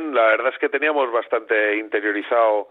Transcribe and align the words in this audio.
la 0.00 0.26
verdad 0.26 0.52
es 0.52 0.58
que 0.58 0.68
teníamos 0.68 1.10
bastante 1.12 1.76
interiorizado 1.76 2.68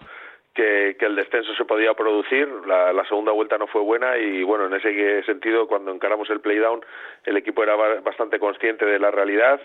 que, 0.54 0.96
el 1.00 1.16
descenso 1.16 1.54
se 1.56 1.66
podía 1.66 1.94
producir. 1.94 2.48
La, 2.66 2.94
la, 2.94 3.06
segunda 3.06 3.32
vuelta 3.32 3.58
no 3.58 3.68
fue 3.68 3.82
buena 3.82 4.18
y, 4.18 4.44
bueno, 4.44 4.66
en 4.66 4.74
ese 4.74 5.24
sentido, 5.24 5.68
cuando 5.68 5.92
encaramos 5.92 6.30
el 6.30 6.40
playdown, 6.40 6.84
el 7.26 7.38
equipo 7.38 7.62
era 7.64 7.76
bastante 7.76 8.40
consciente 8.40 8.86
de 8.86 9.00
la 9.00 9.12
realidad 9.12 9.60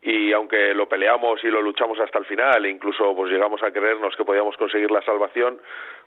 y 0.00 0.32
aunque 0.32 0.74
lo 0.74 0.88
peleamos 0.88 1.42
y 1.42 1.48
lo 1.48 1.60
luchamos 1.60 1.98
hasta 1.98 2.18
el 2.20 2.24
final 2.24 2.64
e 2.64 2.70
incluso 2.70 3.16
pues 3.16 3.32
llegamos 3.32 3.62
a 3.64 3.72
creernos 3.72 4.14
que 4.14 4.24
podíamos 4.24 4.56
conseguir 4.56 4.90
la 4.92 5.02
salvación 5.02 5.60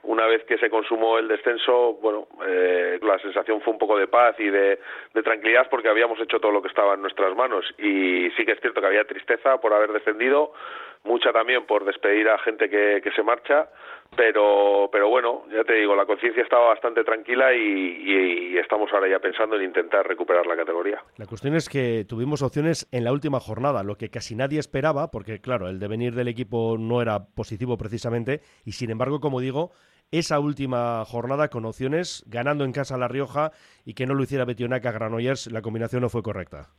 una 0.04 0.28
vez 0.28 0.46
que 0.46 0.58
se 0.58 0.70
consumó 0.70 1.18
el 1.18 1.28
descenso 1.28 1.96
bueno 2.02 2.28
eh, 2.48 3.00
la 3.02 3.20
sensación 3.20 3.60
fue 3.60 3.74
un 3.74 3.80
poco 3.80 3.98
de 3.98 4.08
paz 4.08 4.36
y 4.40 4.50
de, 4.50 4.80
de, 5.14 5.24
tranquilidad 5.24 5.68
porque 5.70 5.90
habíamos 5.90 6.18
hecho 6.22 6.40
todo 6.40 6.54
lo 6.54 6.62
que 6.62 6.70
estaba 6.70 6.94
en 6.94 7.02
nuestras 7.02 7.36
manos 7.36 7.66
y 7.78 8.32
sí 8.38 8.46
que 8.46 8.54
es 8.54 8.62
cierto 8.62 8.80
que 8.80 8.88
había 8.88 9.04
tristeza 9.04 9.60
por 9.60 9.74
haber 9.74 9.92
descendido 9.92 10.54
mucha 11.04 11.32
también 11.32 11.66
por 11.66 11.86
despedir 11.86 12.30
a 12.30 12.38
gente 12.40 12.70
que, 12.70 13.02
que 13.04 13.12
se 13.12 13.24
marcha 13.24 13.70
pero 14.16 14.90
pero 14.92 15.10
bueno 15.10 15.44
ya 15.52 15.64
te 15.64 15.74
digo 15.74 15.96
la 15.96 16.06
conciencia 16.06 16.44
estaba 16.44 16.70
bastante 16.70 17.04
tranquila 17.04 17.54
y, 17.54 18.58
estamos 18.58 18.92
ahora 18.94 19.10
ya 19.10 19.20
pensando 19.20 19.56
en 19.56 19.64
intentar 19.64 20.08
recuperar 20.08 20.46
la 20.46 20.56
categoría. 20.56 21.02
La 21.18 21.26
cuestión 21.26 21.56
es 21.56 21.68
que 21.68 22.06
tuvimos 22.08 22.42
opciones 22.42 22.88
en 22.92 23.04
la 23.04 23.12
última 23.12 23.40
jornada 23.40 23.84
lo 23.84 23.96
que 23.96 24.10
casi 24.10 24.36
nadie 24.36 24.60
esperaba 24.60 25.10
porque 25.12 25.42
claro 25.42 25.68
el 25.68 25.80
devenir 25.80 26.14
del 26.14 26.28
equipo 26.28 26.78
no 26.78 27.02
era 27.02 27.20
positivo 27.36 27.78
precisamente 27.78 28.42
y 28.66 28.74
sin 28.74 28.92
embargo 28.92 29.20
como 29.20 29.40
digo 29.40 29.72
esa 30.12 30.40
última 30.40 31.04
jornada 31.06 31.48
con 31.48 31.66
opciones 31.66 32.24
ganando 32.28 32.66
en 32.66 32.72
casa 32.72 32.96
a 32.96 32.98
La 32.98 33.08
Rioja 33.08 33.52
y 33.86 33.94
que 33.94 34.06
no 34.06 34.14
lo 34.14 34.24
hiciera 34.24 34.46
Betionaca 34.46 34.92
Granollers 34.92 35.52
la 35.52 35.62
combinación 35.62 36.02
no 36.02 36.10
fue 36.10 36.22
correcta. 36.22 36.70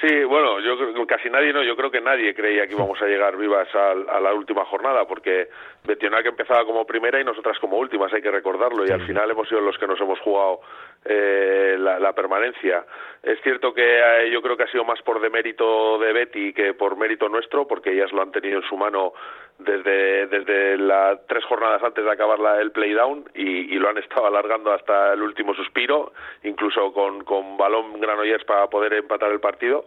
Sí, 0.00 0.24
bueno, 0.24 0.60
yo 0.60 0.76
creo 0.76 0.92
casi 1.06 1.30
nadie, 1.30 1.52
no, 1.52 1.62
yo 1.62 1.76
creo 1.76 1.90
que 1.90 2.00
nadie 2.00 2.34
creía 2.34 2.66
que 2.66 2.74
íbamos 2.74 3.00
a 3.00 3.06
llegar 3.06 3.36
vivas 3.36 3.68
a, 3.74 4.20
la 4.20 4.34
última 4.34 4.64
jornada, 4.64 5.06
porque 5.06 5.48
que 5.86 6.28
empezaba 6.28 6.64
como 6.64 6.84
primera 6.84 7.20
y 7.20 7.24
nosotras 7.24 7.58
como 7.58 7.78
últimas, 7.78 8.12
hay 8.12 8.22
que 8.22 8.30
recordarlo, 8.30 8.86
y 8.86 8.90
al 8.90 9.06
final 9.06 9.30
hemos 9.30 9.48
sido 9.48 9.60
los 9.60 9.78
que 9.78 9.86
nos 9.86 10.00
hemos 10.00 10.18
jugado 10.20 10.60
eh, 11.04 11.76
la, 11.78 12.12
permanencia. 12.12 12.84
Es 13.22 13.40
cierto 13.42 13.72
que 13.72 13.98
eh, 13.98 14.30
yo 14.30 14.40
creo 14.42 14.56
que 14.56 14.64
ha 14.64 14.70
sido 14.70 14.84
más 14.84 15.00
por 15.02 15.20
demérito 15.20 15.98
de 15.98 16.12
Betty 16.12 16.52
que 16.52 16.74
por 16.74 16.96
mérito 16.96 17.28
nuestro, 17.28 17.66
porque 17.66 17.92
ellas 17.92 18.12
lo 18.12 18.22
han 18.22 18.32
tenido 18.32 18.58
en 18.58 18.68
su 18.68 18.76
mano 18.76 19.12
desde, 19.58 20.26
desde 20.26 20.76
las 20.78 21.26
tres 21.26 21.44
jornadas 21.44 21.82
antes 21.82 22.04
de 22.04 22.10
acabar 22.10 22.38
la, 22.38 22.60
el 22.60 22.72
playdown 22.72 23.24
y, 23.34 23.74
y, 23.74 23.78
lo 23.78 23.88
han 23.88 23.98
estado 23.98 24.26
alargando 24.26 24.72
hasta 24.72 25.12
el 25.12 25.22
último 25.22 25.54
suspiro, 25.54 26.12
incluso 26.42 26.92
con, 26.92 27.24
con 27.24 27.56
balón 27.56 28.00
Granollers 28.00 28.44
para 28.44 28.68
poder 28.68 28.94
empatar 28.94 29.30
el 29.30 29.40
partido. 29.40 29.86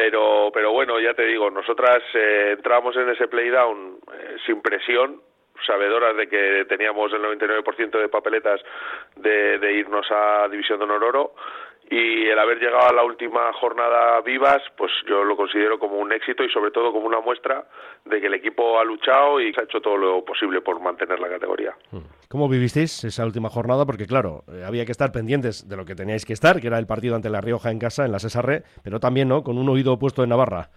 Pero, 0.00 0.52
pero 0.54 0.70
bueno, 0.70 1.00
ya 1.00 1.12
te 1.12 1.26
digo, 1.26 1.50
nosotras 1.50 2.00
eh, 2.14 2.52
entramos 2.56 2.96
en 2.96 3.08
ese 3.08 3.26
playdown 3.26 3.98
eh, 4.14 4.36
sin 4.46 4.62
presión, 4.62 5.20
sabedoras 5.66 6.16
de 6.16 6.28
que 6.28 6.66
teníamos 6.68 7.12
el 7.12 7.20
99% 7.20 7.98
de 7.98 8.08
papeletas 8.08 8.60
de, 9.16 9.58
de 9.58 9.72
irnos 9.72 10.06
a 10.12 10.46
División 10.48 10.78
de 10.78 10.84
Honor 10.84 11.02
Oro 11.02 11.34
y 11.90 12.28
el 12.28 12.38
haber 12.38 12.58
llegado 12.58 12.88
a 12.88 12.92
la 12.92 13.02
última 13.02 13.52
jornada 13.54 14.20
vivas, 14.20 14.62
pues 14.76 14.92
yo 15.08 15.24
lo 15.24 15.36
considero 15.36 15.78
como 15.78 15.96
un 15.96 16.12
éxito 16.12 16.44
y 16.44 16.50
sobre 16.50 16.70
todo 16.70 16.92
como 16.92 17.06
una 17.06 17.20
muestra 17.20 17.64
de 18.04 18.20
que 18.20 18.26
el 18.26 18.34
equipo 18.34 18.78
ha 18.78 18.84
luchado 18.84 19.40
y 19.40 19.54
ha 19.56 19.62
hecho 19.62 19.80
todo 19.80 19.96
lo 19.96 20.24
posible 20.24 20.60
por 20.60 20.80
mantener 20.80 21.18
la 21.18 21.28
categoría. 21.28 21.74
Hmm. 21.90 22.04
¿Cómo 22.28 22.48
vivisteis 22.48 23.04
esa 23.04 23.24
última 23.24 23.48
jornada? 23.48 23.86
Porque 23.86 24.06
claro, 24.06 24.42
eh, 24.52 24.64
había 24.66 24.84
que 24.84 24.92
estar 24.92 25.12
pendientes 25.12 25.66
de 25.66 25.76
lo 25.76 25.86
que 25.86 25.94
teníais 25.94 26.26
que 26.26 26.34
estar, 26.34 26.60
que 26.60 26.66
era 26.66 26.78
el 26.78 26.86
partido 26.86 27.16
ante 27.16 27.30
La 27.30 27.40
Rioja 27.40 27.70
en 27.70 27.78
casa, 27.78 28.04
en 28.04 28.12
la 28.12 28.18
Cesarre, 28.18 28.64
pero 28.84 29.00
también, 29.00 29.28
¿no? 29.28 29.42
Con 29.42 29.56
un 29.56 29.68
oído 29.68 29.98
puesto 29.98 30.22
en 30.22 30.28
Navarra. 30.28 30.68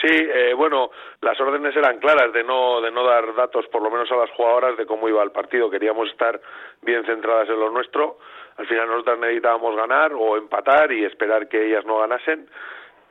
Sí, 0.00 0.10
eh, 0.10 0.52
bueno, 0.54 0.90
las 1.20 1.40
órdenes 1.40 1.76
eran 1.76 1.98
claras 1.98 2.32
de 2.32 2.42
no, 2.42 2.80
de 2.80 2.90
no 2.90 3.04
dar 3.04 3.32
datos, 3.36 3.66
por 3.68 3.82
lo 3.82 3.90
menos 3.90 4.10
a 4.10 4.16
las 4.16 4.30
jugadoras, 4.30 4.76
de 4.76 4.84
cómo 4.84 5.08
iba 5.08 5.22
el 5.22 5.30
partido. 5.30 5.70
Queríamos 5.70 6.08
estar 6.10 6.40
bien 6.80 7.04
centradas 7.04 7.48
en 7.48 7.60
lo 7.60 7.70
nuestro 7.70 8.18
al 8.56 8.66
final 8.66 8.88
nosotros 8.88 9.18
necesitábamos 9.18 9.76
ganar 9.76 10.12
o 10.14 10.36
empatar 10.36 10.92
y 10.92 11.04
esperar 11.04 11.48
que 11.48 11.66
ellas 11.66 11.84
no 11.84 11.98
ganasen 11.98 12.48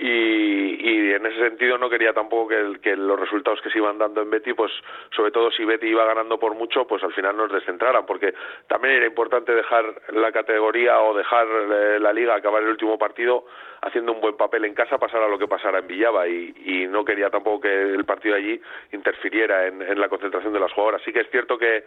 y, 0.02 0.90
y 0.90 1.14
en 1.14 1.24
ese 1.28 1.38
sentido 1.38 1.78
no 1.78 1.88
quería 1.88 2.12
tampoco 2.12 2.48
que, 2.48 2.80
que, 2.82 2.96
los 2.96 3.20
resultados 3.20 3.62
que 3.62 3.70
se 3.70 3.78
iban 3.78 4.00
dando 4.00 4.24
en 4.24 4.32
Betty, 4.32 4.54
pues 4.54 4.72
sobre 5.16 5.30
todo 5.30 5.52
si 5.52 5.64
Betty 5.64 5.90
iba 5.90 6.04
ganando 6.06 6.40
por 6.40 6.56
mucho, 6.56 6.88
pues 6.88 7.04
al 7.04 7.14
final 7.14 7.38
nos 7.38 7.52
descentraran, 7.52 8.04
porque 8.08 8.34
también 8.68 8.96
era 8.96 9.06
importante 9.06 9.54
dejar 9.54 9.86
la 10.14 10.32
categoría 10.32 11.00
o 11.02 11.16
dejar 11.16 11.46
eh, 11.48 12.00
la 12.00 12.12
liga 12.14 12.36
acabar 12.36 12.64
el 12.64 12.70
último 12.70 12.98
partido 12.98 13.46
haciendo 13.82 14.12
un 14.12 14.22
buen 14.22 14.36
papel 14.36 14.66
en 14.66 14.74
casa, 14.74 14.98
pasara 14.98 15.28
lo 15.28 15.38
que 15.38 15.48
pasara 15.48 15.78
en 15.80 15.88
Villaba 15.88 16.28
y, 16.28 16.52
y 16.66 16.88
no 16.88 17.06
quería 17.06 17.30
tampoco 17.30 17.62
que 17.62 17.72
el 17.72 18.04
partido 18.04 18.36
allí 18.36 18.60
interfiriera 18.92 19.68
en, 19.68 19.84
en 19.84 20.00
la 20.00 20.10
concentración 20.10 20.52
de 20.52 20.60
las 20.60 20.74
jugadoras. 20.74 21.04
Sí 21.04 21.14
que 21.14 21.22
es 21.22 21.30
cierto 21.30 21.60
que 21.60 21.86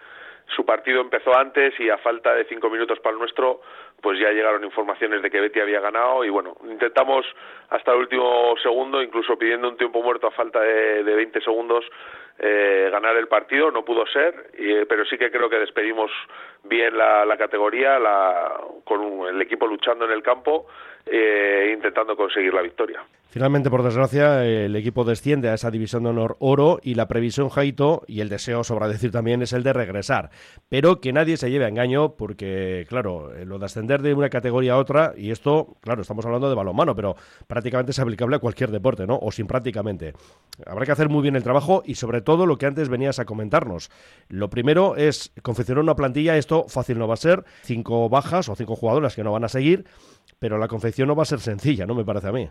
su 0.49 0.65
partido 0.65 1.01
empezó 1.01 1.37
antes 1.37 1.79
y 1.81 1.91
a 1.91 1.99
falta 1.99 2.35
de 2.35 2.45
cinco 2.47 2.71
minutos 2.71 2.99
para 3.01 3.15
el 3.15 3.19
nuestro, 3.19 3.61
pues 4.01 4.19
ya 4.19 4.31
llegaron 4.31 4.65
informaciones 4.65 5.23
de 5.23 5.31
que 5.31 5.41
Betty 5.41 5.61
había 5.61 5.81
ganado 5.81 6.25
y 6.25 6.31
bueno, 6.31 6.57
intentamos 6.69 7.25
hasta 7.71 7.93
el 7.93 7.99
último 7.99 8.55
segundo, 8.63 9.03
incluso 9.03 9.39
pidiendo 9.39 9.69
un 9.69 9.77
tiempo 9.77 10.03
muerto 10.03 10.27
a 10.27 10.31
falta 10.31 10.61
de, 10.61 11.03
de 11.05 11.15
20 11.15 11.41
segundos, 11.41 11.85
eh, 12.39 12.89
ganar 12.91 13.17
el 13.17 13.29
partido, 13.29 13.71
no 13.71 13.85
pudo 13.85 14.05
ser, 14.07 14.51
pero 14.89 15.05
sí 15.05 15.17
que 15.17 15.31
creo 15.31 15.49
que 15.49 15.59
despedimos 15.59 16.11
bien 16.65 16.97
la, 16.97 17.37
categoría, 17.39 17.99
la, 17.99 18.61
con 18.85 19.29
el 19.29 19.41
equipo 19.41 19.67
luchando 19.67 20.05
en 20.05 20.11
el 20.11 20.23
campo, 20.23 20.67
eh, 21.07 21.73
intentando 21.75 22.17
conseguir 22.17 22.53
la 22.53 22.63
victoria. 22.63 23.03
Finalmente, 23.29 23.69
por 23.69 23.83
desgracia, 23.83 24.45
el 24.45 24.75
equipo 24.77 25.05
desciende 25.05 25.49
a 25.49 25.55
esa 25.55 25.71
división 25.71 26.05
de 26.05 26.11
honor 26.11 26.37
oro 26.39 26.79
y 26.83 26.95
la 26.95 27.09
previsión, 27.09 27.49
Jaito, 27.49 28.03
y 28.07 28.21
el 28.21 28.29
deseo, 28.29 28.63
sobra 28.65 28.89
decir 28.89 29.11
también, 29.11 29.43
es 29.43 29.53
el 29.53 29.65
de 29.65 29.73
regresar. 29.73 30.31
Pero 30.69 31.01
que 31.01 31.13
nadie 31.13 31.37
se 31.37 31.51
lleve 31.51 31.65
a 31.65 31.69
engaño 31.69 32.15
porque, 32.17 32.85
claro, 32.89 33.35
eh, 33.35 33.45
lo 33.45 33.59
de 33.59 33.67
ascender 33.67 33.84
de 33.87 34.15
una 34.15 34.29
categoría 34.29 34.75
a 34.75 34.79
otra, 34.79 35.13
y 35.17 35.31
esto, 35.31 35.77
claro, 35.81 36.03
estamos 36.03 36.25
hablando 36.27 36.49
de 36.49 36.55
balonmano, 36.55 36.95
pero 36.95 37.15
prácticamente 37.47 37.93
es 37.93 37.99
aplicable 37.99 38.37
a 38.37 38.39
cualquier 38.39 38.71
deporte, 38.71 39.07
¿no? 39.07 39.19
O 39.21 39.31
sin 39.31 39.47
prácticamente. 39.47 40.13
Habrá 40.67 40.87
que 40.87 40.93
hacer 40.93 41.09
muy 41.09 41.23
bien 41.23 41.37
el 41.37 41.43
trabajo 41.43 41.83
y 41.85 41.95
sobre 41.95 42.21
todo 42.21 42.47
lo 42.47 42.57
que 42.57 42.67
antes 42.67 42.89
venías 42.89 43.19
a 43.19 43.25
comentarnos. 43.25 43.91
Lo 44.29 44.51
primero 44.51 44.97
es 44.97 45.33
confeccionar 45.43 45.83
una 45.83 45.95
plantilla, 45.95 46.37
esto 46.37 46.65
fácil 46.69 46.99
no 46.99 47.09
va 47.09 47.15
a 47.15 47.19
ser, 47.19 47.45
cinco 47.63 48.09
bajas 48.09 48.49
o 48.49 48.55
cinco 48.55 48.77
jugadoras 48.77 49.15
que 49.15 49.25
no 49.25 49.33
van 49.33 49.45
a 49.45 49.49
seguir, 49.49 49.85
pero 50.39 50.59
la 50.59 50.69
confección 50.69 51.09
no 51.09 51.17
va 51.17 51.23
a 51.23 51.27
ser 51.27 51.41
sencilla, 51.41 51.87
¿no? 51.87 51.95
Me 51.95 52.05
parece 52.05 52.29
a 52.29 52.33
mí. 52.33 52.49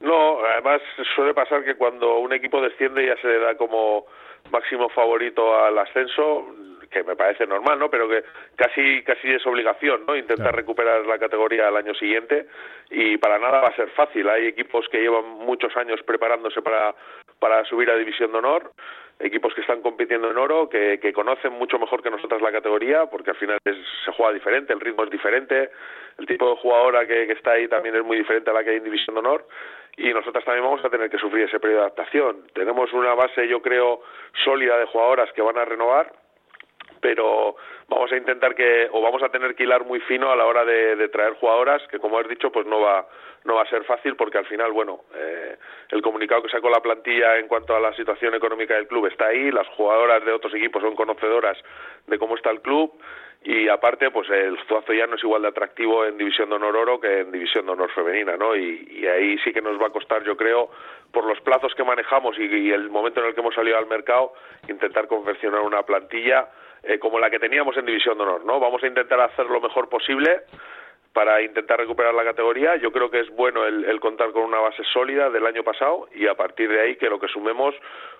No, 0.00 0.38
además 0.44 0.80
suele 1.14 1.34
pasar 1.34 1.64
que 1.64 1.74
cuando 1.74 2.18
un 2.18 2.32
equipo 2.32 2.60
desciende 2.60 3.06
ya 3.06 3.20
se 3.20 3.28
le 3.28 3.38
da 3.38 3.54
como 3.56 4.06
máximo 4.50 4.88
favorito 4.88 5.54
al 5.54 5.78
ascenso, 5.78 6.46
que 6.90 7.04
me 7.04 7.16
parece 7.16 7.46
normal, 7.46 7.78
¿no? 7.78 7.88
Pero 7.88 8.08
que 8.08 8.24
casi 8.56 9.02
casi 9.04 9.32
es 9.32 9.46
obligación, 9.46 10.04
¿no? 10.06 10.16
Intentar 10.16 10.54
recuperar 10.54 11.06
la 11.06 11.18
categoría 11.18 11.68
al 11.68 11.76
año 11.76 11.94
siguiente 11.94 12.46
y 12.90 13.16
para 13.18 13.38
nada 13.38 13.60
va 13.60 13.68
a 13.68 13.76
ser 13.76 13.88
fácil. 13.90 14.28
Hay 14.28 14.46
equipos 14.46 14.88
que 14.88 15.00
llevan 15.00 15.24
muchos 15.24 15.76
años 15.76 16.02
preparándose 16.02 16.60
para 16.62 16.94
para 17.38 17.64
subir 17.64 17.90
a 17.90 17.96
División 17.96 18.30
de 18.32 18.38
Honor, 18.38 18.72
equipos 19.18 19.54
que 19.54 19.62
están 19.62 19.80
compitiendo 19.80 20.30
en 20.30 20.36
oro, 20.36 20.68
que, 20.68 21.00
que 21.00 21.12
conocen 21.12 21.52
mucho 21.54 21.78
mejor 21.78 22.02
que 22.02 22.10
nosotras 22.10 22.40
la 22.42 22.52
categoría, 22.52 23.06
porque 23.06 23.30
al 23.30 23.36
final 23.36 23.58
se 23.64 24.12
juega 24.12 24.32
diferente, 24.32 24.72
el 24.72 24.80
ritmo 24.80 25.04
es 25.04 25.10
diferente, 25.10 25.70
el 26.18 26.26
tipo 26.26 26.50
de 26.50 26.56
jugadora 26.56 27.06
que, 27.06 27.26
que 27.26 27.32
está 27.32 27.52
ahí 27.52 27.66
también 27.66 27.96
es 27.96 28.04
muy 28.04 28.18
diferente 28.18 28.50
a 28.50 28.52
la 28.52 28.62
que 28.62 28.70
hay 28.70 28.76
en 28.76 28.84
División 28.84 29.14
de 29.14 29.20
Honor 29.20 29.46
y 29.96 30.12
nosotras 30.12 30.44
también 30.44 30.64
vamos 30.64 30.84
a 30.84 30.90
tener 30.90 31.10
que 31.10 31.18
sufrir 31.18 31.44
ese 31.44 31.58
periodo 31.58 31.80
de 31.80 31.86
adaptación. 31.86 32.44
Tenemos 32.54 32.92
una 32.92 33.14
base, 33.14 33.48
yo 33.48 33.60
creo, 33.60 34.02
sólida 34.44 34.78
de 34.78 34.86
jugadoras 34.86 35.32
que 35.32 35.42
van 35.42 35.58
a 35.58 35.64
renovar, 35.64 36.12
pero 37.00 37.56
vamos 37.88 38.12
a 38.12 38.16
intentar 38.16 38.54
que, 38.54 38.88
o 38.92 39.00
vamos 39.00 39.22
a 39.22 39.28
tener 39.28 39.54
que 39.54 39.64
hilar 39.64 39.84
muy 39.84 40.00
fino 40.00 40.30
a 40.30 40.36
la 40.36 40.46
hora 40.46 40.64
de, 40.64 41.08
traer 41.08 41.34
jugadoras, 41.34 41.82
que 41.88 41.98
como 41.98 42.18
has 42.18 42.28
dicho, 42.28 42.52
pues 42.52 42.66
no 42.66 42.80
va, 42.80 43.06
no 43.44 43.54
va 43.54 43.62
a 43.62 43.68
ser 43.68 43.84
fácil, 43.84 44.16
porque 44.16 44.38
al 44.38 44.46
final, 44.46 44.72
bueno, 44.72 45.00
eh, 45.14 45.56
el 45.90 46.02
comunicado 46.02 46.42
que 46.42 46.50
sacó 46.50 46.70
la 46.70 46.80
plantilla 46.80 47.38
en 47.38 47.48
cuanto 47.48 47.74
a 47.74 47.80
la 47.80 47.94
situación 47.94 48.34
económica 48.34 48.74
del 48.74 48.86
club 48.86 49.06
está 49.06 49.26
ahí, 49.26 49.50
las 49.50 49.66
jugadoras 49.68 50.24
de 50.24 50.32
otros 50.32 50.54
equipos 50.54 50.82
son 50.82 50.94
conocedoras 50.94 51.58
de 52.06 52.18
cómo 52.18 52.36
está 52.36 52.50
el 52.50 52.60
club, 52.60 52.92
y 53.42 53.68
aparte 53.68 54.10
pues 54.10 54.28
el 54.28 54.58
Zuazo 54.68 54.92
ya 54.92 55.06
no 55.06 55.16
es 55.16 55.24
igual 55.24 55.42
de 55.42 55.48
atractivo 55.48 56.04
en 56.04 56.18
división 56.18 56.50
de 56.50 56.56
honor 56.56 56.76
oro 56.76 57.00
que 57.00 57.20
en 57.20 57.32
división 57.32 57.64
de 57.64 57.72
honor 57.72 57.90
femenina 57.92 58.36
no 58.36 58.54
y, 58.54 59.06
ahí 59.06 59.38
sí 59.38 59.52
que 59.52 59.62
nos 59.62 59.80
va 59.80 59.86
a 59.86 59.90
costar 59.90 60.22
yo 60.24 60.36
creo 60.36 60.70
por 61.10 61.24
los 61.24 61.40
plazos 61.40 61.74
que 61.74 61.82
manejamos 61.82 62.38
y, 62.38 62.70
el 62.70 62.90
momento 62.90 63.20
en 63.20 63.26
el 63.28 63.34
que 63.34 63.40
hemos 63.40 63.54
salido 63.54 63.78
al 63.78 63.86
mercado 63.86 64.34
intentar 64.68 65.08
confeccionar 65.08 65.62
una 65.62 65.82
plantilla 65.84 66.48
eh, 66.82 66.98
como 66.98 67.18
la 67.18 67.30
que 67.30 67.38
teníamos 67.38 67.76
en 67.76 67.86
división 67.86 68.16
de 68.16 68.24
honor 68.24 68.44
no 68.44 68.60
vamos 68.60 68.82
a 68.82 68.86
intentar 68.86 69.20
hacer 69.20 69.46
lo 69.46 69.60
mejor 69.60 69.88
posible 69.88 70.42
para 71.12 71.42
intentar 71.42 71.78
recuperar 71.78 72.14
la 72.14 72.22
categoría. 72.22 72.76
Yo 72.76 72.92
creo 72.92 73.10
que 73.10 73.18
es 73.18 73.28
bueno 73.30 73.66
el, 73.66 73.84
el, 73.84 73.98
contar 73.98 74.30
con 74.30 74.44
una 74.44 74.60
base 74.60 74.84
sólida 74.92 75.28
del 75.28 75.44
año 75.44 75.64
pasado 75.64 76.08
y 76.14 76.28
a 76.28 76.34
partir 76.34 76.70
de 76.70 76.80
ahí 76.80 76.96
que 76.96 77.10
lo 77.10 77.18
que 77.18 77.26
sumemos 77.26 77.74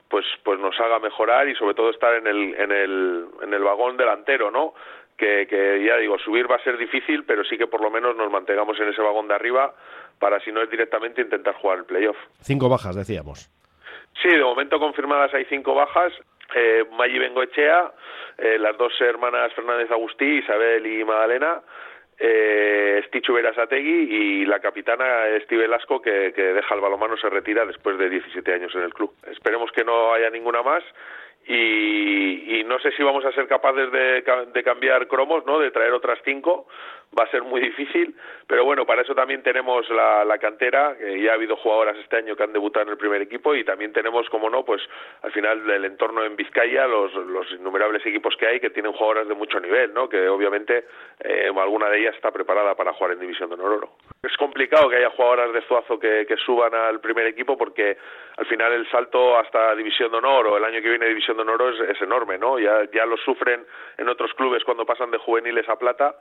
pues 0.08 0.26
pues 0.42 0.58
nos 0.58 0.78
haga 0.80 0.98
mejorar 0.98 1.48
y 1.48 1.54
sobre 1.54 1.74
todo 1.74 1.90
estar 1.90 2.14
en 2.14 2.26
el 2.26 2.54
en 2.54 2.72
el 2.72 3.26
en 3.42 3.54
el 3.54 3.62
vagón 3.62 3.96
delantero, 3.96 4.50
¿no? 4.50 4.74
que, 5.20 5.84
ya 5.86 5.96
digo, 5.96 6.18
subir 6.18 6.50
va 6.50 6.56
a 6.56 6.64
ser 6.64 6.78
difícil, 6.78 7.24
pero 7.24 7.44
sí 7.44 7.58
que 7.58 7.66
por 7.66 7.80
lo 7.80 7.90
menos 7.90 8.16
nos 8.16 8.30
mantengamos 8.30 8.78
en 8.80 8.88
ese 8.88 9.02
vagón 9.02 9.28
de 9.28 9.34
arriba 9.34 9.74
para, 10.18 10.40
si 10.40 10.50
no 10.50 10.62
es 10.62 10.70
directamente, 10.70 11.20
intentar 11.20 11.54
jugar 11.54 11.78
el 11.78 11.84
playoff. 11.84 12.16
Cinco 12.40 12.68
bajas, 12.68 12.96
decíamos. 12.96 13.50
Sí, 14.22 14.28
de 14.28 14.42
momento 14.42 14.78
confirmadas 14.78 15.32
hay 15.34 15.44
cinco 15.46 15.74
bajas. 15.74 16.12
Eh, 16.55 16.85
Maggi 16.93 17.19
Bengoechea, 17.19 17.93
eh, 18.38 18.58
las 18.58 18.76
dos 18.76 18.93
hermanas 19.00 19.52
Fernández 19.55 19.91
Agustí, 19.91 20.38
Isabel 20.38 20.87
y 20.87 21.05
Magdalena, 21.05 21.61
eh, 22.19 23.02
Stichu 23.06 23.32
Verasategui 23.32 24.43
y 24.43 24.44
la 24.44 24.61
capitana 24.61 25.25
Steve 25.44 25.62
Velasco 25.62 26.02
que, 26.02 26.32
que 26.35 26.43
deja 26.43 26.75
el 26.75 26.81
balomano 26.81 27.17
se 27.17 27.31
retira 27.31 27.64
después 27.64 27.97
de 27.99 28.11
17 28.11 28.52
años 28.52 28.75
en 28.75 28.82
el 28.82 28.93
club. 28.93 29.14
Esperemos 29.31 29.70
que 29.73 29.85
no 29.85 30.12
haya 30.12 30.29
ninguna 30.29 30.62
más 30.62 30.82
y, 31.46 32.60
y, 32.60 32.64
no 32.64 32.78
sé 32.78 32.92
si 32.92 33.02
vamos 33.02 33.25
a 33.25 33.32
ser 33.32 33.48
capaces 33.48 33.90
de, 33.90 34.22
de, 34.52 34.62
cambiar 34.62 35.08
cromos, 35.08 35.44
¿no? 35.46 35.58
De 35.58 35.70
traer 35.70 35.92
otras 35.92 36.19
cinco, 36.25 36.66
va 37.19 37.25
a 37.25 37.31
ser 37.31 37.42
muy 37.42 37.60
difícil, 37.60 38.14
pero 38.46 38.64
bueno, 38.64 38.87
para 38.87 39.02
eso 39.02 39.14
también 39.14 39.42
tenemos 39.42 39.88
la, 39.90 40.25
la 40.25 40.38
cantera, 40.38 40.96
que 40.96 41.20
ya 41.20 41.32
ha 41.32 41.34
habido 41.34 41.56
jugadoras 41.56 41.96
este 41.98 42.16
año 42.16 42.37
que 42.37 42.42
han 42.44 42.52
debutado 42.52 42.84
en 42.84 42.92
el 42.92 42.98
primer 42.98 43.22
equipo 43.22 43.54
y 43.54 43.64
también 43.64 43.92
tenemos, 43.92 44.28
como 44.28 44.48
no, 44.48 44.64
pues 44.64 44.82
al 45.22 45.32
final 45.32 45.66
del 45.66 45.84
entorno 45.87 46.25
en 46.25 46.37
Vizcaya, 46.37 46.87
los, 46.87 47.12
los 47.14 47.50
innumerables 47.52 48.04
equipos 48.06 48.37
que 48.37 48.46
hay 48.46 48.60
que 48.60 48.70
tienen 48.70 48.92
jugadoras 48.92 49.26
de 49.26 49.34
mucho 49.34 49.58
nivel, 49.58 49.92
¿no? 49.92 50.08
Que 50.08 50.28
obviamente 50.28 50.84
eh, 51.20 51.50
alguna 51.56 51.88
de 51.88 52.00
ellas 52.00 52.14
está 52.14 52.31
preparada 52.31 52.75
para 52.75 52.92
jugar 52.92 53.12
en 53.12 53.20
División 53.20 53.48
de 53.48 53.54
Honor 53.54 53.72
Oro. 53.72 53.90
Es 54.22 54.37
complicado 54.37 54.90
que 54.90 54.96
haya 54.96 55.08
jugadoras 55.08 55.50
de 55.55 55.62
Zuazo 55.62 55.99
que, 55.99 56.26
que 56.28 56.37
suban 56.37 56.75
al 56.75 57.00
primer 57.00 57.26
equipo 57.26 57.56
porque 57.56 57.96
al 58.37 58.44
final 58.44 58.70
el 58.75 58.87
salto 58.90 59.38
hasta 59.38 59.75
División 59.75 60.11
de 60.12 60.19
Honor 60.19 60.46
o 60.46 60.56
el 60.58 60.64
año 60.64 60.82
que 60.82 60.90
viene 60.90 61.06
División 61.06 61.38
de 61.38 61.43
Honor 61.43 61.72
es, 61.72 61.96
es 61.96 62.02
enorme, 62.02 62.37
¿no? 62.37 62.58
Ya, 62.58 62.84
ya 62.93 63.06
lo 63.06 63.17
sufren 63.17 63.64
en 63.96 64.08
otros 64.11 64.34
clubes 64.34 64.62
cuando 64.62 64.84
pasan 64.84 65.11
de 65.11 65.17
juveniles 65.17 65.67
a 65.70 65.76
plata, 65.76 66.17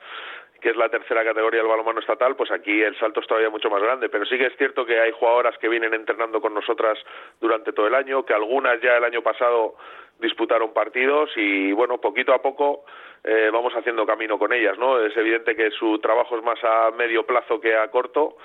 que 0.60 0.70
es 0.70 0.76
la 0.76 0.90
tercera 0.90 1.24
categoría 1.24 1.62
del 1.62 1.70
balonmano 1.70 2.00
estatal, 2.00 2.36
pues 2.36 2.52
aquí 2.52 2.82
el 2.82 2.98
salto 2.98 3.20
es 3.20 3.28
todavía 3.28 3.50
mucho 3.50 3.70
más 3.70 3.82
grande. 3.82 4.10
Pero 4.10 4.26
sí 4.26 4.38
que 4.38 4.48
es 4.48 4.58
cierto 4.58 4.86
que 4.86 5.00
hay 5.00 5.12
jugadoras 5.12 5.58
que 5.58 5.70
vienen 5.70 5.94
entrenando 5.94 6.42
con 6.42 6.54
nosotras 6.54 6.98
durante 7.40 7.74
todo 7.74 7.88
el 7.88 7.96
año, 7.96 8.26
que 8.26 8.34
algunas 8.34 8.82
ya 8.82 8.98
el 8.98 9.04
año 9.04 9.22
pasado 9.22 9.76
disputaron 10.20 10.74
partidos 10.74 11.30
y 11.36 11.72
bueno, 11.72 12.00
poquito 12.00 12.34
a 12.34 12.42
poco 12.42 12.84
eh, 13.24 13.50
vamos 13.52 13.74
haciendo 13.74 14.06
camino 14.06 14.38
con 14.38 14.54
ellas, 14.54 14.78
¿no? 14.78 15.00
Es 15.00 15.16
evidente 15.16 15.56
que 15.56 15.72
su 15.72 16.00
trabajo 16.00 16.38
es 16.38 16.44
más 16.44 16.60
a 16.64 16.92
medio 16.92 17.26
plazo 17.26 17.60
que 17.60 17.76
a 17.76 17.90
corto, 17.90 18.38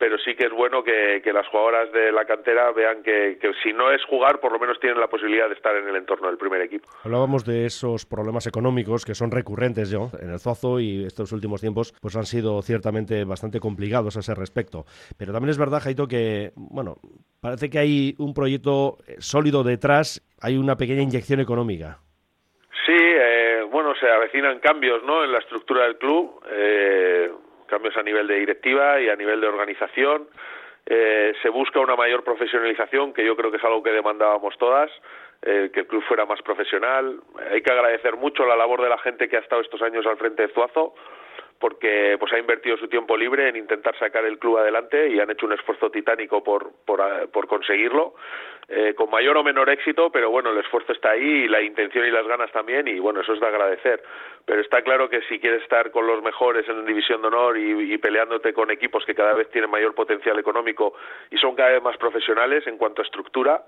pero 0.00 0.16
sí 0.16 0.34
que 0.34 0.46
es 0.46 0.52
bueno 0.52 0.82
que, 0.82 1.20
que 1.22 1.30
las 1.30 1.46
jugadoras 1.48 1.92
de 1.92 2.10
la 2.10 2.24
cantera 2.24 2.72
vean 2.72 3.02
que, 3.02 3.36
que, 3.38 3.52
si 3.62 3.70
no 3.74 3.92
es 3.92 4.02
jugar, 4.06 4.40
por 4.40 4.50
lo 4.50 4.58
menos 4.58 4.80
tienen 4.80 4.98
la 4.98 5.08
posibilidad 5.08 5.46
de 5.46 5.54
estar 5.54 5.76
en 5.76 5.86
el 5.86 5.94
entorno 5.94 6.28
del 6.28 6.38
primer 6.38 6.62
equipo. 6.62 6.88
Hablábamos 7.04 7.44
de 7.44 7.66
esos 7.66 8.06
problemas 8.06 8.46
económicos 8.46 9.04
que 9.04 9.14
son 9.14 9.30
recurrentes 9.30 9.92
¿no? 9.92 10.10
en 10.18 10.30
el 10.30 10.40
Zozo 10.40 10.80
y 10.80 11.04
estos 11.04 11.32
últimos 11.32 11.60
tiempos 11.60 11.92
pues 12.00 12.16
han 12.16 12.24
sido 12.24 12.62
ciertamente 12.62 13.24
bastante 13.24 13.60
complicados 13.60 14.16
a 14.16 14.20
ese 14.20 14.34
respecto. 14.34 14.86
Pero 15.18 15.34
también 15.34 15.50
es 15.50 15.58
verdad, 15.58 15.80
Jaito, 15.82 16.08
que 16.08 16.52
bueno, 16.56 16.96
parece 17.42 17.68
que 17.68 17.78
hay 17.78 18.14
un 18.18 18.32
proyecto 18.32 18.96
sólido 19.18 19.62
detrás, 19.62 20.22
hay 20.40 20.56
una 20.56 20.76
pequeña 20.76 21.02
inyección 21.02 21.40
económica. 21.40 21.98
Sí, 22.86 22.96
eh, 22.96 23.64
bueno, 23.70 23.92
se 24.00 24.08
avecinan 24.08 24.60
cambios 24.60 25.04
¿no? 25.04 25.22
en 25.24 25.32
la 25.32 25.40
estructura 25.40 25.84
del 25.84 25.98
club. 25.98 26.42
Eh, 26.50 27.30
cambios 27.70 27.96
a 27.96 28.02
nivel 28.02 28.26
de 28.26 28.34
directiva 28.34 29.00
y 29.00 29.08
a 29.08 29.16
nivel 29.16 29.40
de 29.40 29.46
organización. 29.46 30.28
Eh, 30.86 31.32
se 31.40 31.48
busca 31.48 31.80
una 31.80 31.96
mayor 31.96 32.24
profesionalización, 32.24 33.12
que 33.12 33.24
yo 33.24 33.36
creo 33.36 33.50
que 33.50 33.58
es 33.58 33.64
algo 33.64 33.82
que 33.82 33.92
demandábamos 33.92 34.58
todas, 34.58 34.90
eh, 35.42 35.70
que 35.72 35.80
el 35.80 35.86
club 35.86 36.02
fuera 36.04 36.26
más 36.26 36.42
profesional. 36.42 37.20
Hay 37.50 37.62
que 37.62 37.72
agradecer 37.72 38.16
mucho 38.16 38.44
la 38.44 38.56
labor 38.56 38.82
de 38.82 38.88
la 38.88 38.98
gente 38.98 39.28
que 39.28 39.36
ha 39.36 39.40
estado 39.40 39.62
estos 39.62 39.80
años 39.82 40.04
al 40.06 40.16
frente 40.16 40.42
de 40.42 40.52
Zuazo, 40.52 40.94
porque 41.60 42.16
pues 42.18 42.32
ha 42.32 42.38
invertido 42.38 42.76
su 42.78 42.88
tiempo 42.88 43.16
libre 43.16 43.48
en 43.48 43.56
intentar 43.56 43.96
sacar 43.98 44.24
el 44.24 44.38
club 44.38 44.58
adelante 44.58 45.08
y 45.08 45.20
han 45.20 45.30
hecho 45.30 45.46
un 45.46 45.52
esfuerzo 45.52 45.90
titánico 45.90 46.42
por, 46.42 46.72
por, 46.84 47.30
por 47.30 47.46
conseguirlo, 47.46 48.14
eh, 48.68 48.94
con 48.94 49.10
mayor 49.10 49.36
o 49.36 49.42
menor 49.42 49.68
éxito, 49.70 50.10
pero 50.10 50.30
bueno, 50.30 50.50
el 50.50 50.58
esfuerzo 50.58 50.92
está 50.92 51.10
ahí 51.10 51.44
y 51.44 51.48
la 51.48 51.60
intención 51.60 52.06
y 52.06 52.10
las 52.10 52.26
ganas 52.26 52.52
también 52.52 52.86
y 52.88 52.98
bueno, 52.98 53.20
eso 53.20 53.32
es 53.32 53.40
de 53.40 53.46
agradecer. 53.46 54.02
Pero 54.44 54.60
está 54.60 54.82
claro 54.82 55.08
que 55.08 55.22
si 55.22 55.38
quieres 55.38 55.62
estar 55.62 55.90
con 55.90 56.06
los 56.06 56.22
mejores 56.22 56.68
en 56.68 56.86
División 56.86 57.22
de 57.22 57.28
Honor 57.28 57.58
y, 57.58 57.94
y 57.94 57.98
peleándote 57.98 58.52
con 58.52 58.70
equipos 58.70 59.04
que 59.04 59.14
cada 59.14 59.34
vez 59.34 59.50
tienen 59.50 59.70
mayor 59.70 59.94
potencial 59.94 60.38
económico 60.38 60.94
y 61.30 61.36
son 61.38 61.54
cada 61.54 61.70
vez 61.70 61.82
más 61.82 61.96
profesionales 61.96 62.66
en 62.66 62.76
cuanto 62.76 63.02
a 63.02 63.04
estructura, 63.04 63.62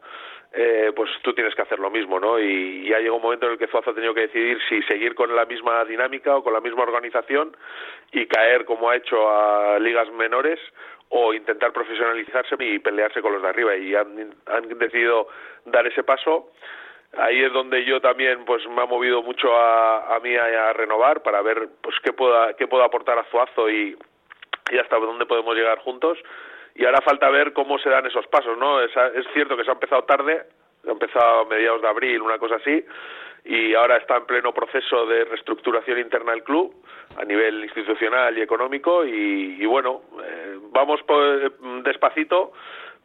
eh, 0.55 0.93
pues 0.95 1.11
tú 1.23 1.33
tienes 1.33 1.55
que 1.55 1.63
hacer 1.63 1.79
lo 1.79 1.91
mismo, 1.91 2.21
¿no? 2.21 2.39
Y 2.39 2.87
ya 2.87 2.99
llegó 2.99 3.17
un 3.17 3.23
momento 3.23 3.47
en 3.47 3.53
el 3.53 3.59
que 3.59 3.69
Zuazo 3.69 3.91
ha 3.91 3.95
tenido 3.95 4.13
que 4.13 4.23
decidir 4.23 4.59
si 4.69 4.83
seguir 4.83 5.15
con 5.15 5.35
la 5.35 5.47
misma 5.47 5.83
dinámica 5.87 6.37
o 6.37 6.45
con 6.45 6.53
la 6.53 6.61
misma 6.61 6.83
organización 6.83 7.57
y 8.13 8.27
caer 8.27 8.67
como 8.67 8.91
ha 8.91 8.97
hecho 8.97 9.31
a 9.31 9.79
ligas 9.79 10.11
menores 10.13 10.61
o 11.15 11.35
intentar 11.35 11.73
profesionalizarse 11.73 12.57
y 12.59 12.79
pelearse 12.79 13.21
con 13.21 13.35
los 13.35 13.43
de 13.43 13.49
arriba 13.49 13.77
y 13.77 13.95
han, 13.95 14.35
decidido 14.79 15.29
dar 15.67 15.87
ese 15.87 16.03
paso 16.03 16.53
ahí 17.19 17.43
es 17.43 17.53
donde 17.53 17.85
yo 17.85 18.01
también 18.01 18.47
pues 18.47 18.67
me 18.67 18.81
ha 18.81 18.87
movido 18.87 19.23
mucho 19.23 19.55
a, 19.55 20.17
a 20.17 20.21
mí 20.21 20.35
a, 20.35 20.73
renovar 20.73 21.23
para 21.23 21.43
ver 21.43 21.69
pues 21.83 21.97
qué 22.03 22.15
puedo 22.15 22.57
qué 22.57 22.67
puedo 22.67 22.83
aportar 22.83 23.19
a 23.19 23.25
Zuazo 23.25 23.69
y, 23.69 23.95
y 24.71 24.79
hasta 24.79 24.99
dónde 24.99 25.27
podemos 25.27 25.55
llegar 25.55 25.79
juntos 25.81 26.17
y 26.75 26.87
ahora 26.87 27.03
falta 27.03 27.29
ver 27.29 27.53
cómo 27.53 27.79
se 27.79 27.91
dan 27.91 28.07
esos 28.07 28.27
pasos, 28.29 28.57
¿no? 28.57 28.81
Es, 28.81 28.91
es 29.15 29.27
cierto 29.35 29.59
que 29.59 29.65
se 29.65 29.71
ha 29.71 29.75
empezado 29.75 30.05
tarde, 30.05 30.43
ha 30.87 30.91
empezado 30.91 31.41
a 31.41 31.45
mediados 31.45 31.83
de 31.83 31.89
abril, 31.89 32.23
una 32.23 32.39
cosa 32.39 32.55
así, 32.55 32.83
y 33.45 33.75
ahora 33.75 33.97
está 33.97 34.17
en 34.17 34.27
pleno 34.27 34.53
proceso 34.53 35.07
de 35.07 35.25
reestructuración 35.25 35.99
interna 35.99 36.33
del 36.33 36.45
club 36.45 36.75
a 37.17 37.25
nivel 37.25 37.65
institucional 37.65 38.37
y 38.39 38.43
económico 38.43 39.05
y, 39.05 39.57
y 39.61 39.67
bueno, 39.67 40.03
eh, 40.25 40.59
vamos 40.71 41.03
por, 41.03 41.83
despacito 41.83 42.53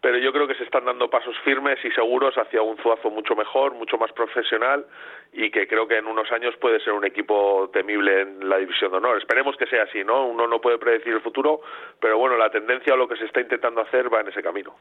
pero 0.02 0.18
yo 0.20 0.32
creo 0.32 0.48
que 0.48 0.56
se 0.56 0.64
están 0.64 0.86
dando 0.86 1.10
pasos 1.10 1.36
firmes 1.44 1.78
y 1.84 1.92
seguros 1.92 2.36
hacia 2.38 2.62
un 2.62 2.78
Zuazo 2.78 3.10
mucho 3.10 3.36
mejor, 3.36 3.74
mucho 3.74 3.98
más 3.98 4.12
profesional 4.12 4.86
y 5.34 5.52
que 5.52 5.68
creo 5.68 5.88
que 5.88 5.98
en 5.98 6.08
unos 6.08 6.32
años 6.32 6.56
puede 6.60 6.80
ser 6.80 6.94
un 6.94 7.06
equipo 7.06 7.70
temible 7.74 8.22
en 8.22 8.50
la 8.50 8.58
división 8.58 8.92
de 8.92 8.98
honor. 8.98 9.18
Esperemos 9.18 9.56
que 9.58 9.68
sea 9.68 9.84
así, 9.84 10.04
¿no? 10.04 10.26
Uno 10.26 10.48
no 10.48 10.62
puede 10.62 10.78
predecir 10.78 11.14
el 11.14 11.22
futuro, 11.22 11.62
pero 12.00 12.18
bueno, 12.18 12.38
la 12.38 12.50
tendencia 12.50 12.94
o 12.94 12.98
lo 12.98 13.08
que 13.08 13.18
se 13.18 13.26
está 13.26 13.42
intentando 13.42 13.82
hacer 13.82 14.12
va 14.12 14.22
en 14.22 14.30
ese 14.30 14.42
camino. 14.42 14.76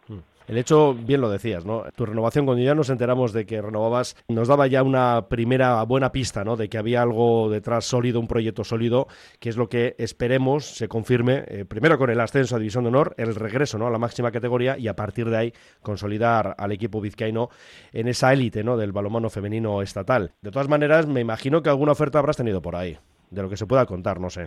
El 0.48 0.58
hecho, 0.58 0.94
bien 0.94 1.20
lo 1.20 1.28
decías, 1.28 1.66
¿no? 1.66 1.84
Tu 1.96 2.06
renovación, 2.06 2.46
cuando 2.46 2.62
ya 2.62 2.74
nos 2.74 2.90
enteramos 2.90 3.32
de 3.32 3.46
que 3.46 3.60
renovabas, 3.60 4.16
nos 4.28 4.48
daba 4.48 4.66
ya 4.66 4.82
una 4.82 5.28
primera 5.28 5.82
buena 5.82 6.12
pista, 6.12 6.44
¿no? 6.44 6.56
De 6.56 6.68
que 6.68 6.78
había 6.78 7.02
algo 7.02 7.50
detrás 7.50 7.84
sólido, 7.84 8.20
un 8.20 8.28
proyecto 8.28 8.64
sólido, 8.64 9.08
que 9.40 9.48
es 9.48 9.56
lo 9.56 9.68
que 9.68 9.94
esperemos 9.98 10.76
se 10.76 10.88
confirme, 10.88 11.44
eh, 11.48 11.64
primero 11.68 11.98
con 11.98 12.10
el 12.10 12.20
ascenso 12.20 12.56
a 12.56 12.58
división 12.58 12.84
de 12.84 12.88
honor, 12.88 13.14
el 13.18 13.34
regreso, 13.34 13.78
¿no? 13.78 13.86
A 13.86 13.90
la 13.90 13.98
máxima 13.98 14.30
categoría 14.30 14.78
y 14.78 14.88
a 14.88 14.94
partir 15.06 15.26
de 15.26 15.36
ahí 15.36 15.52
consolidar 15.82 16.54
al 16.58 16.72
equipo 16.72 17.00
vizcaíno 17.00 17.48
en 17.92 18.08
esa 18.08 18.32
élite 18.32 18.64
¿no? 18.64 18.76
del 18.76 18.90
balonmano 18.90 19.30
femenino 19.30 19.80
estatal. 19.80 20.32
De 20.42 20.50
todas 20.50 20.68
maneras, 20.68 21.06
me 21.06 21.20
imagino 21.20 21.62
que 21.62 21.70
alguna 21.70 21.92
oferta 21.92 22.18
habrás 22.18 22.36
tenido 22.36 22.60
por 22.60 22.74
ahí, 22.74 22.96
de 23.30 23.42
lo 23.42 23.48
que 23.48 23.56
se 23.56 23.66
pueda 23.66 23.86
contar, 23.86 24.18
no 24.18 24.30
sé. 24.30 24.46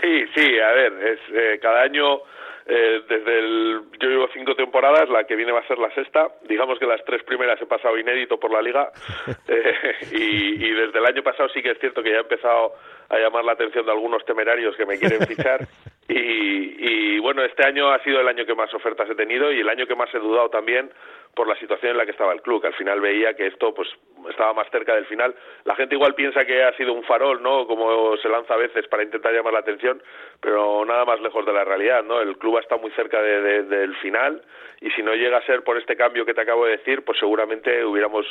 Sí, 0.00 0.24
sí, 0.34 0.58
a 0.58 0.72
ver, 0.72 0.92
es 0.94 1.20
eh, 1.32 1.58
cada 1.62 1.82
año 1.82 2.18
eh, 2.66 3.02
desde 3.08 3.38
el 3.38 3.82
yo 4.00 4.08
llevo 4.08 4.28
cinco 4.34 4.56
temporadas, 4.56 5.08
la 5.08 5.24
que 5.24 5.36
viene 5.36 5.52
va 5.52 5.60
a 5.60 5.66
ser 5.68 5.78
la 5.78 5.94
sexta. 5.94 6.28
Digamos 6.48 6.78
que 6.80 6.86
las 6.86 7.04
tres 7.04 7.22
primeras 7.22 7.62
he 7.62 7.66
pasado 7.66 7.96
inédito 7.96 8.38
por 8.38 8.52
la 8.52 8.60
liga 8.60 8.90
eh, 9.48 9.94
y, 10.10 10.66
y 10.66 10.70
desde 10.72 10.98
el 10.98 11.06
año 11.06 11.22
pasado 11.22 11.48
sí 11.50 11.62
que 11.62 11.70
es 11.70 11.78
cierto 11.78 12.02
que 12.02 12.10
ya 12.10 12.18
he 12.18 12.20
empezado 12.20 12.74
a 13.08 13.18
llamar 13.18 13.44
la 13.44 13.52
atención 13.52 13.86
de 13.86 13.92
algunos 13.92 14.24
temerarios 14.24 14.76
que 14.76 14.86
me 14.86 14.98
quieren 14.98 15.24
fichar 15.26 15.60
y, 16.08 17.16
y 17.16 17.18
bueno, 17.18 17.42
este 17.42 17.66
año 17.66 17.90
ha 17.90 18.02
sido 18.02 18.20
el 18.20 18.28
año 18.28 18.46
que 18.46 18.54
más 18.54 18.72
ofertas 18.72 19.08
he 19.10 19.14
tenido 19.14 19.52
y 19.52 19.60
el 19.60 19.68
año 19.68 19.86
que 19.86 19.94
más 19.94 20.12
he 20.14 20.18
dudado 20.18 20.48
también 20.48 20.90
por 21.34 21.46
la 21.46 21.54
situación 21.56 21.92
en 21.92 21.98
la 21.98 22.04
que 22.04 22.12
estaba 22.12 22.32
el 22.32 22.42
club, 22.42 22.60
que 22.60 22.66
al 22.66 22.74
final 22.74 23.00
veía 23.00 23.34
que 23.34 23.46
esto 23.46 23.72
pues 23.74 23.88
estaba 24.28 24.54
más 24.54 24.68
cerca 24.70 24.94
del 24.94 25.06
final. 25.06 25.34
La 25.64 25.76
gente 25.76 25.94
igual 25.94 26.14
piensa 26.14 26.44
que 26.44 26.64
ha 26.64 26.76
sido 26.76 26.92
un 26.92 27.04
farol, 27.04 27.42
¿no? 27.42 27.66
Como 27.66 28.16
se 28.16 28.28
lanza 28.28 28.54
a 28.54 28.56
veces 28.56 28.88
para 28.88 29.04
intentar 29.04 29.32
llamar 29.32 29.52
la 29.52 29.60
atención, 29.60 30.02
pero 30.40 30.84
nada 30.84 31.04
más 31.04 31.20
lejos 31.20 31.46
de 31.46 31.52
la 31.52 31.64
realidad, 31.64 32.02
¿no? 32.02 32.20
El 32.20 32.36
club 32.38 32.58
está 32.58 32.76
muy 32.76 32.90
cerca 32.92 33.22
de, 33.22 33.62
del 33.62 33.94
final 33.96 34.42
y 34.80 34.90
si 34.90 35.02
no 35.02 35.14
llega 35.14 35.38
a 35.38 35.46
ser 35.46 35.62
por 35.62 35.76
este 35.78 35.96
cambio 35.96 36.24
que 36.24 36.34
te 36.34 36.40
acabo 36.40 36.64
de 36.64 36.78
decir, 36.78 37.04
pues 37.04 37.18
seguramente 37.18 37.84
hubiéramos 37.84 38.26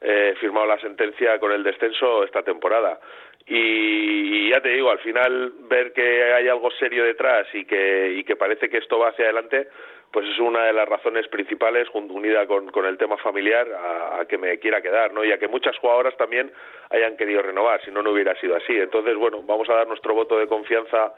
eh, 0.00 0.34
firmado 0.40 0.66
la 0.66 0.80
sentencia 0.80 1.38
con 1.38 1.52
el 1.52 1.62
descenso 1.62 2.24
esta 2.24 2.42
temporada. 2.42 2.98
Y, 3.48 4.50
ya 4.50 4.60
te 4.60 4.68
digo, 4.68 4.90
al 4.90 4.98
final 4.98 5.52
ver 5.68 5.92
que 5.92 6.32
hay 6.34 6.48
algo 6.48 6.70
serio 6.72 7.04
detrás 7.04 7.46
y 7.54 7.64
que, 7.64 8.12
y 8.16 8.24
que 8.24 8.36
parece 8.36 8.68
que 8.68 8.78
esto 8.78 8.98
va 8.98 9.08
hacia 9.08 9.24
adelante, 9.24 9.68
pues 10.12 10.26
es 10.28 10.38
una 10.38 10.64
de 10.64 10.72
las 10.72 10.88
razones 10.88 11.28
principales, 11.28 11.88
unida 11.92 12.46
con, 12.46 12.84
el 12.84 12.98
tema 12.98 13.16
familiar, 13.18 13.66
a, 13.72 14.20
a, 14.20 14.24
que 14.26 14.38
me 14.38 14.58
quiera 14.58 14.82
quedar, 14.82 15.12
¿no? 15.12 15.24
Y 15.24 15.32
a 15.32 15.38
que 15.38 15.48
muchas 15.48 15.76
jugadoras 15.78 16.16
también 16.16 16.52
hayan 16.90 17.16
querido 17.16 17.42
renovar, 17.42 17.82
si 17.84 17.90
no, 17.90 18.02
no 18.02 18.10
hubiera 18.10 18.34
sido 18.40 18.56
así. 18.56 18.76
Entonces, 18.76 19.16
bueno, 19.16 19.42
vamos 19.42 19.68
a 19.70 19.74
dar 19.74 19.86
nuestro 19.86 20.14
voto 20.14 20.38
de 20.38 20.46
confianza 20.46 21.14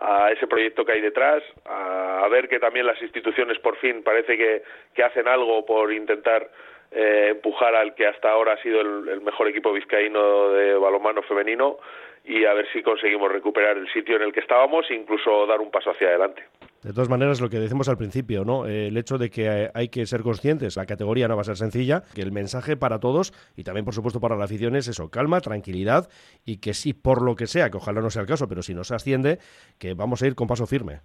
a 0.00 0.30
ese 0.32 0.46
proyecto 0.46 0.84
que 0.84 0.92
hay 0.92 1.00
detrás, 1.00 1.42
a, 1.64 2.24
a 2.24 2.28
ver 2.28 2.48
que 2.48 2.58
también 2.58 2.86
las 2.86 3.00
instituciones 3.00 3.58
por 3.60 3.76
fin 3.76 4.02
parece 4.02 4.36
que, 4.36 4.62
que 4.94 5.04
hacen 5.04 5.28
algo 5.28 5.64
por 5.64 5.92
intentar 5.92 6.50
eh, 6.90 7.28
empujar 7.30 7.74
al 7.74 7.94
que 7.94 8.06
hasta 8.06 8.30
ahora 8.30 8.54
ha 8.54 8.62
sido 8.62 8.80
el, 8.80 9.20
mejor 9.20 9.48
equipo 9.48 9.72
vizcaíno 9.72 10.50
de 10.50 10.74
balonmano 10.74 11.22
femenino 11.22 11.78
y 12.24 12.44
a 12.44 12.54
ver 12.54 12.66
si 12.72 12.82
conseguimos 12.82 13.30
recuperar 13.30 13.76
el 13.76 13.90
sitio 13.92 14.16
en 14.16 14.22
el 14.22 14.32
que 14.32 14.40
estábamos 14.40 14.90
e 14.90 14.94
incluso 14.94 15.46
dar 15.46 15.60
un 15.60 15.70
paso 15.70 15.90
hacia 15.90 16.08
adelante. 16.08 16.42
De 16.82 16.92
todas 16.92 17.08
maneras, 17.08 17.40
lo 17.40 17.48
que 17.48 17.58
decimos 17.58 17.88
al 17.88 17.96
principio, 17.96 18.44
¿no? 18.44 18.66
Eh, 18.66 18.88
el 18.88 18.96
hecho 18.96 19.18
de 19.18 19.30
que 19.30 19.70
hay 19.72 19.88
que 19.88 20.06
ser 20.06 20.22
conscientes, 20.22 20.76
la 20.76 20.86
categoría 20.86 21.28
no 21.28 21.34
va 21.34 21.40
a 21.42 21.44
ser 21.44 21.56
sencilla, 21.56 22.02
que 22.14 22.22
el 22.22 22.30
mensaje 22.30 22.76
para 22.76 23.00
todos 23.00 23.32
y 23.56 23.64
también, 23.64 23.84
por 23.84 23.94
supuesto, 23.94 24.20
para 24.20 24.36
la 24.36 24.44
afición 24.44 24.76
es 24.76 24.88
eso, 24.88 25.10
calma, 25.10 25.40
tranquilidad 25.40 26.08
y 26.44 26.60
que 26.60 26.74
sí, 26.74 26.92
por 26.92 27.22
lo 27.22 27.36
que 27.36 27.46
sea, 27.46 27.70
que 27.70 27.78
ojalá 27.78 28.00
no 28.00 28.10
sea 28.10 28.22
el 28.22 28.28
caso, 28.28 28.48
pero 28.48 28.62
si 28.62 28.74
no 28.74 28.84
se 28.84 28.94
asciende, 28.94 29.38
que 29.78 29.94
vamos 29.94 30.22
a 30.22 30.26
ir 30.26 30.34
con 30.34 30.46
paso 30.46 30.66
firme. 30.66 31.00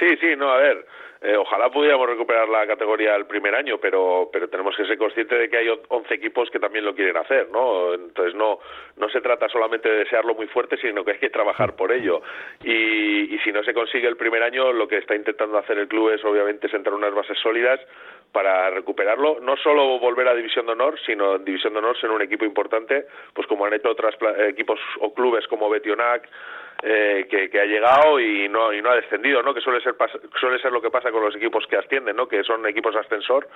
Sí, 0.00 0.16
sí, 0.18 0.34
no, 0.34 0.50
a 0.50 0.56
ver, 0.56 0.86
eh, 1.20 1.36
ojalá 1.36 1.68
pudiéramos 1.68 2.08
recuperar 2.08 2.48
la 2.48 2.66
categoría 2.66 3.14
el 3.14 3.26
primer 3.26 3.54
año, 3.54 3.76
pero, 3.76 4.30
pero 4.32 4.48
tenemos 4.48 4.74
que 4.74 4.86
ser 4.86 4.96
conscientes 4.96 5.38
de 5.38 5.50
que 5.50 5.58
hay 5.58 5.68
11 5.68 6.14
equipos 6.14 6.48
que 6.50 6.58
también 6.58 6.86
lo 6.86 6.94
quieren 6.94 7.18
hacer, 7.18 7.50
¿no? 7.50 7.92
Entonces 7.92 8.34
no, 8.34 8.60
no 8.96 9.10
se 9.10 9.20
trata 9.20 9.46
solamente 9.50 9.90
de 9.90 9.98
desearlo 9.98 10.34
muy 10.34 10.46
fuerte, 10.46 10.78
sino 10.78 11.04
que 11.04 11.10
hay 11.12 11.18
que 11.18 11.28
trabajar 11.28 11.76
por 11.76 11.92
ello. 11.92 12.22
Y, 12.64 13.34
y 13.34 13.38
si 13.40 13.52
no 13.52 13.62
se 13.62 13.74
consigue 13.74 14.08
el 14.08 14.16
primer 14.16 14.42
año, 14.42 14.72
lo 14.72 14.88
que 14.88 14.96
está 14.96 15.14
intentando 15.14 15.58
hacer 15.58 15.76
el 15.78 15.88
club 15.88 16.08
es 16.12 16.24
obviamente 16.24 16.70
sentar 16.70 16.94
unas 16.94 17.12
bases 17.12 17.38
sólidas 17.38 17.78
para 18.32 18.70
recuperarlo, 18.70 19.40
no 19.40 19.56
solo 19.58 19.98
volver 19.98 20.28
a 20.28 20.34
División 20.34 20.64
de 20.64 20.72
Honor, 20.72 20.98
sino 21.04 21.36
en 21.36 21.44
División 21.44 21.74
de 21.74 21.80
Honor 21.80 22.00
ser 22.00 22.10
un 22.10 22.22
equipo 22.22 22.46
importante, 22.46 23.06
pues 23.34 23.46
como 23.46 23.66
han 23.66 23.74
hecho 23.74 23.90
otros 23.90 24.14
equipos 24.48 24.80
o 25.00 25.12
clubes 25.12 25.46
como 25.48 25.68
Betionac, 25.68 26.26
eh, 26.82 27.26
que, 27.28 27.60
ha 27.60 27.66
llegado 27.66 28.18
y 28.18 28.48
no 28.48 28.72
y 28.72 28.80
no 28.80 28.90
ha 28.90 28.96
descendido, 28.96 29.42
¿no? 29.42 29.52
Que 29.52 29.60
suele 29.60 29.82
ser 29.82 29.94
suele 30.40 30.58
ser 30.60 30.72
lo 30.72 30.80
que 30.80 30.90
pasa 30.90 31.10
con 31.10 31.22
los 31.22 31.36
equipos 31.36 31.66
que 31.66 31.76
ascienden, 31.76 32.16
¿no? 32.16 32.26
Que 32.26 32.42
son 32.42 32.66
equipos 32.66 32.96
ascensor 32.96 33.48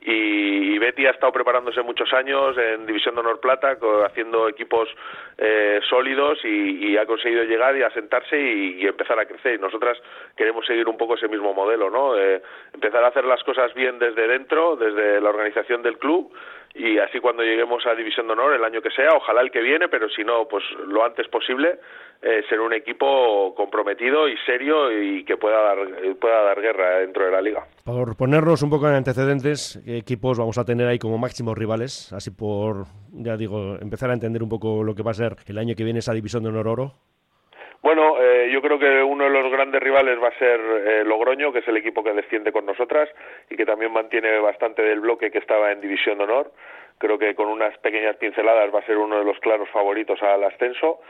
y, 0.00 0.78
Betty 0.78 1.06
ha 1.06 1.10
estado 1.10 1.30
preparándose 1.30 1.82
muchos 1.82 2.10
años 2.14 2.56
en 2.56 2.86
División 2.86 3.14
de 3.14 3.20
Honor 3.20 3.38
Plata, 3.38 3.76
haciendo 4.06 4.48
equipos 4.48 4.88
eh, 5.36 5.80
sólidos 5.90 6.38
y, 6.42 6.96
ha 6.96 7.04
conseguido 7.04 7.44
llegar 7.44 7.76
y 7.76 7.82
asentarse 7.82 8.40
y, 8.40 8.86
empezar 8.86 9.18
a 9.18 9.26
crecer. 9.26 9.56
Y 9.56 9.58
nosotras 9.58 9.98
queremos 10.34 10.64
seguir 10.64 10.88
un 10.88 10.96
poco 10.96 11.16
ese 11.16 11.28
mismo 11.28 11.52
modelo, 11.52 11.90
¿no? 11.90 12.18
Eh, 12.18 12.40
empezar 12.72 13.04
a 13.04 13.08
hacer 13.08 13.26
las 13.26 13.44
cosas 13.44 13.74
bien 13.74 13.98
desde 13.98 14.26
dentro, 14.26 14.76
desde 14.76 15.20
la 15.20 15.28
organización 15.28 15.82
del 15.82 15.98
club 15.98 16.32
y 16.74 16.98
así 16.98 17.18
cuando 17.18 17.42
lleguemos 17.42 17.84
a 17.86 17.94
División 17.94 18.26
de 18.26 18.34
Honor 18.34 18.54
el 18.54 18.64
año 18.64 18.80
que 18.80 18.90
sea, 18.90 19.10
ojalá 19.14 19.40
el 19.40 19.50
que 19.50 19.60
viene, 19.60 19.88
pero 19.88 20.08
si 20.08 20.22
no, 20.22 20.46
pues 20.46 20.64
lo 20.86 21.04
antes 21.04 21.26
posible, 21.28 21.80
eh, 22.22 22.42
ser 22.48 22.60
un 22.60 22.72
equipo 22.72 23.54
comprometido 23.54 24.28
y 24.28 24.36
serio 24.44 24.92
y 24.92 25.24
que 25.24 25.36
pueda 25.36 25.62
dar, 25.62 25.78
pueda 26.20 26.42
dar 26.42 26.60
guerra 26.60 26.98
dentro 26.98 27.24
de 27.24 27.30
la 27.30 27.40
liga. 27.40 27.64
Por 27.84 28.16
ponernos 28.16 28.62
un 28.62 28.70
poco 28.70 28.88
en 28.88 28.94
antecedentes, 28.94 29.80
¿qué 29.84 29.98
equipos 29.98 30.38
vamos 30.38 30.58
a 30.58 30.64
tener 30.64 30.86
ahí 30.86 30.98
como 30.98 31.18
máximos 31.18 31.56
rivales? 31.56 32.12
Así 32.12 32.30
por, 32.30 32.84
ya 33.12 33.36
digo, 33.36 33.76
empezar 33.80 34.10
a 34.10 34.14
entender 34.14 34.42
un 34.42 34.48
poco 34.48 34.84
lo 34.84 34.94
que 34.94 35.02
va 35.02 35.12
a 35.12 35.14
ser 35.14 35.36
el 35.46 35.58
año 35.58 35.74
que 35.74 35.84
viene 35.84 36.00
esa 36.00 36.12
División 36.12 36.42
de 36.42 36.50
Honor 36.50 36.68
Oro. 36.68 36.92
Bueno, 37.82 38.20
eh, 38.20 38.50
yo 38.52 38.60
creo 38.60 38.78
que 38.78 39.02
uno 39.02 39.24
de 39.24 39.30
los 39.30 39.50
grandes 39.50 39.82
rivales 39.82 40.18
va 40.22 40.28
a 40.28 40.38
ser 40.38 40.60
eh, 40.60 41.04
Logroño, 41.04 41.50
que 41.50 41.60
es 41.60 41.68
el 41.68 41.78
equipo 41.78 42.04
que 42.04 42.12
desciende 42.12 42.52
con 42.52 42.66
nosotras 42.66 43.08
y 43.48 43.56
que 43.56 43.64
también 43.64 43.92
mantiene 43.92 44.38
bastante 44.38 44.82
del 44.82 45.00
bloque 45.00 45.30
que 45.30 45.38
estaba 45.38 45.72
en 45.72 45.80
División 45.80 46.18
de 46.18 46.24
Honor. 46.24 46.52
Creo 47.00 47.18
que 47.18 47.34
con 47.34 47.48
unas 47.48 47.76
pequeñas 47.78 48.16
pinceladas 48.16 48.72
va 48.74 48.80
a 48.80 48.84
ser 48.84 48.98
uno 48.98 49.18
de 49.18 49.24
los 49.24 49.38
claros 49.40 49.70
favoritos 49.70 50.22
al 50.22 50.44
ascenso. 50.44 51.00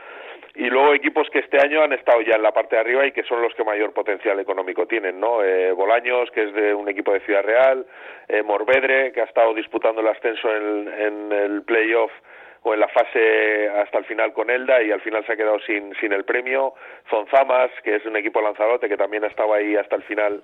Y 0.55 0.71
luego 0.71 0.95
equipos 0.95 1.29
que 1.31 1.41
este 1.41 1.59
año 1.59 1.83
han 1.83 1.93
estado 1.93 2.21
ya 2.23 2.37
en 2.37 2.43
la 2.43 2.53
parte 2.53 2.77
de 2.77 2.81
arriba 2.81 3.05
y 3.07 3.13
que 3.13 3.25
son 3.25 3.43
los 3.43 3.53
que 3.55 3.65
mayor 3.65 3.93
potencial 3.93 4.39
económico 4.39 4.87
tienen, 4.87 5.19
¿no? 5.19 5.43
Eh, 5.43 5.73
Bolaños, 5.73 6.31
que 6.31 6.45
es 6.45 6.55
de 6.55 6.73
un 6.75 6.89
equipo 6.89 7.13
de 7.13 7.19
Ciudad 7.21 7.43
Real, 7.43 7.85
eh, 8.29 8.41
Morvedre, 8.45 9.11
que 9.11 9.21
ha 9.21 9.25
estado 9.25 9.53
disputando 9.53 10.01
el 10.01 10.07
ascenso 10.07 10.55
en, 10.55 10.89
en 10.89 11.33
el 11.33 11.63
playoff 11.65 12.13
o 12.63 12.73
en 12.73 12.81
la 12.81 12.89
fase 12.89 13.69
hasta 13.69 13.99
el 13.99 14.05
final 14.05 14.33
con 14.33 14.49
Elda 14.49 14.83
y 14.83 14.93
al 14.93 15.01
final 15.01 15.25
se 15.27 15.33
ha 15.33 15.37
quedado 15.37 15.59
sin, 15.61 15.93
sin 15.97 16.13
el 16.13 16.25
premio. 16.25 16.75
Zonzamas, 17.09 17.71
que 17.83 17.97
es 17.97 18.07
un 18.07 18.17
equipo 18.17 18.41
lanzadote 18.41 18.89
que 18.89 18.97
también 18.97 19.25
ha 19.25 19.29
estado 19.29 19.55
ahí 19.55 19.75
hasta 19.75 19.97
el 19.97 20.03
final 20.03 20.43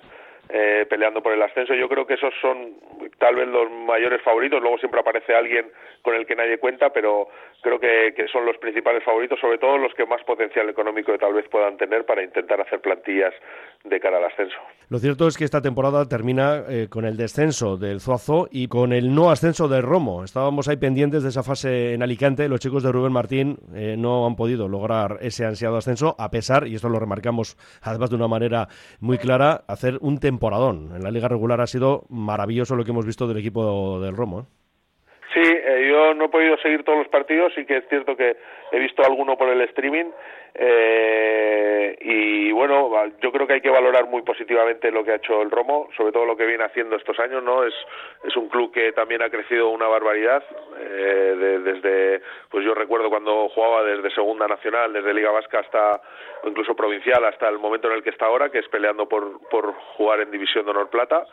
eh, 0.48 0.86
peleando 0.88 1.22
por 1.22 1.32
el 1.32 1.42
ascenso. 1.42 1.74
Yo 1.74 1.88
creo 1.88 2.06
que 2.06 2.14
esos 2.14 2.32
son 2.40 2.74
tal 3.18 3.34
vez 3.34 3.48
los 3.48 3.70
mayores 3.70 4.22
favoritos. 4.22 4.60
Luego 4.60 4.78
siempre 4.78 5.00
aparece 5.00 5.34
alguien 5.34 5.66
con 6.02 6.14
el 6.14 6.26
que 6.26 6.36
nadie 6.36 6.58
cuenta, 6.58 6.90
pero 6.90 7.28
creo 7.62 7.80
que, 7.80 8.14
que, 8.16 8.28
son 8.28 8.46
los 8.46 8.56
principales 8.58 9.02
favoritos, 9.02 9.40
sobre 9.40 9.58
todo 9.58 9.76
los 9.78 9.92
que 9.94 10.06
más 10.06 10.22
potencial 10.22 10.68
económico 10.68 11.16
tal 11.18 11.34
vez 11.34 11.48
puedan 11.48 11.76
tener 11.76 12.06
para 12.06 12.22
intentar 12.22 12.60
hacer 12.60 12.80
plantillas 12.80 13.34
de 13.84 14.00
cara 14.00 14.18
al 14.18 14.24
ascenso. 14.24 14.56
Lo 14.88 14.98
cierto 14.98 15.26
es 15.26 15.36
que 15.36 15.44
esta 15.44 15.60
temporada 15.60 16.06
termina 16.08 16.62
eh, 16.68 16.86
con 16.88 17.04
el 17.04 17.16
descenso 17.16 17.76
del 17.76 18.00
Zuazo 18.00 18.48
y 18.50 18.68
con 18.68 18.92
el 18.92 19.14
no 19.14 19.30
ascenso 19.30 19.68
del 19.68 19.82
Romo. 19.82 20.22
Estábamos 20.22 20.68
ahí 20.68 20.76
pendientes 20.76 21.22
de 21.22 21.30
esa 21.30 21.42
fase 21.42 21.94
en 21.94 22.02
Alicante. 22.02 22.48
Los 22.48 22.60
chicos 22.60 22.82
de 22.82 22.92
Rubén 22.92 23.12
Martín 23.12 23.58
eh, 23.74 23.96
no 23.98 24.26
han 24.26 24.36
podido 24.36 24.68
lograr 24.68 25.18
ese 25.20 25.44
ansiado 25.44 25.76
ascenso, 25.76 26.14
a 26.18 26.30
pesar, 26.30 26.68
y 26.68 26.76
esto 26.76 26.88
lo 26.88 27.00
remarcamos 27.00 27.56
además 27.82 28.10
de 28.10 28.16
una 28.16 28.28
manera 28.28 28.68
muy 29.00 29.18
clara, 29.18 29.64
hacer 29.66 29.98
un 30.00 30.20
temporadón. 30.37 30.93
En 30.95 31.02
la 31.02 31.11
liga 31.11 31.28
regular 31.28 31.61
ha 31.61 31.66
sido 31.66 32.05
maravilloso 32.11 32.76
lo 32.76 32.85
que 32.85 32.90
hemos 32.90 33.07
visto 33.07 33.26
del 33.26 33.38
equipo 33.38 34.00
del 34.00 34.16
Romo. 34.16 34.40
¿eh? 34.40 34.45
Eh, 35.68 35.88
yo 35.90 36.14
no 36.14 36.26
he 36.26 36.28
podido 36.28 36.56
seguir 36.58 36.85
todos 36.85 36.99
los 36.99 37.08
partidos, 37.08 37.52
sí 37.54 37.66
que 37.66 37.78
es 37.78 37.88
cierto 37.88 38.16
que 38.16 38.37
he 38.70 38.78
visto 38.78 39.02
alguno 39.04 39.37
por 39.37 39.49
el 39.49 39.61
streaming 39.62 40.12
eh, 40.58 41.99
y 42.00 42.50
bueno, 42.52 42.90
yo 43.20 43.30
creo 43.30 43.46
que 43.46 43.54
hay 43.54 43.61
que 43.61 43.68
valorar 43.68 44.06
muy 44.06 44.23
positivamente 44.23 44.90
lo 44.90 45.04
que 45.04 45.11
ha 45.11 45.16
hecho 45.16 45.42
el 45.42 45.50
Romo, 45.50 45.88
sobre 45.94 46.12
todo 46.12 46.25
lo 46.25 46.35
que 46.35 46.46
viene 46.46 46.64
haciendo 46.64 46.96
estos 46.96 47.18
años, 47.18 47.42
¿no? 47.42 47.64
Es, 47.64 47.75
es 48.25 48.35
un 48.37 48.49
club 48.49 48.73
que 48.73 48.92
también 48.92 49.20
ha 49.20 49.28
crecido 49.28 49.68
una 49.68 49.87
barbaridad, 49.87 50.42
eh, 50.78 51.61
desde, 51.62 52.23
pues 52.49 52.64
yo 52.64 52.73
recuerdo 52.73 53.11
cuando 53.11 53.50
jugaba 53.50 53.82
desde 53.82 54.11
Segunda 54.14 54.46
Nacional, 54.46 54.94
desde 54.94 55.12
Liga 55.12 55.30
Vasca 55.30 55.58
hasta, 55.58 56.00
o 56.42 56.49
incluso 56.49 56.75
provincial, 56.75 57.23
hasta 57.25 57.49
el 57.50 57.58
momento 57.58 57.88
en 57.88 57.96
el 57.96 58.02
que 58.02 58.11
está 58.11 58.26
ahora, 58.26 58.49
que 58.49 58.61
es 58.61 58.68
peleando 58.68 59.06
por, 59.06 59.46
por 59.50 59.75
jugar 59.96 60.20
en 60.20 60.30
División 60.30 60.64
de 60.64 60.70
Honor 60.70 60.88
Plata. 60.88 61.26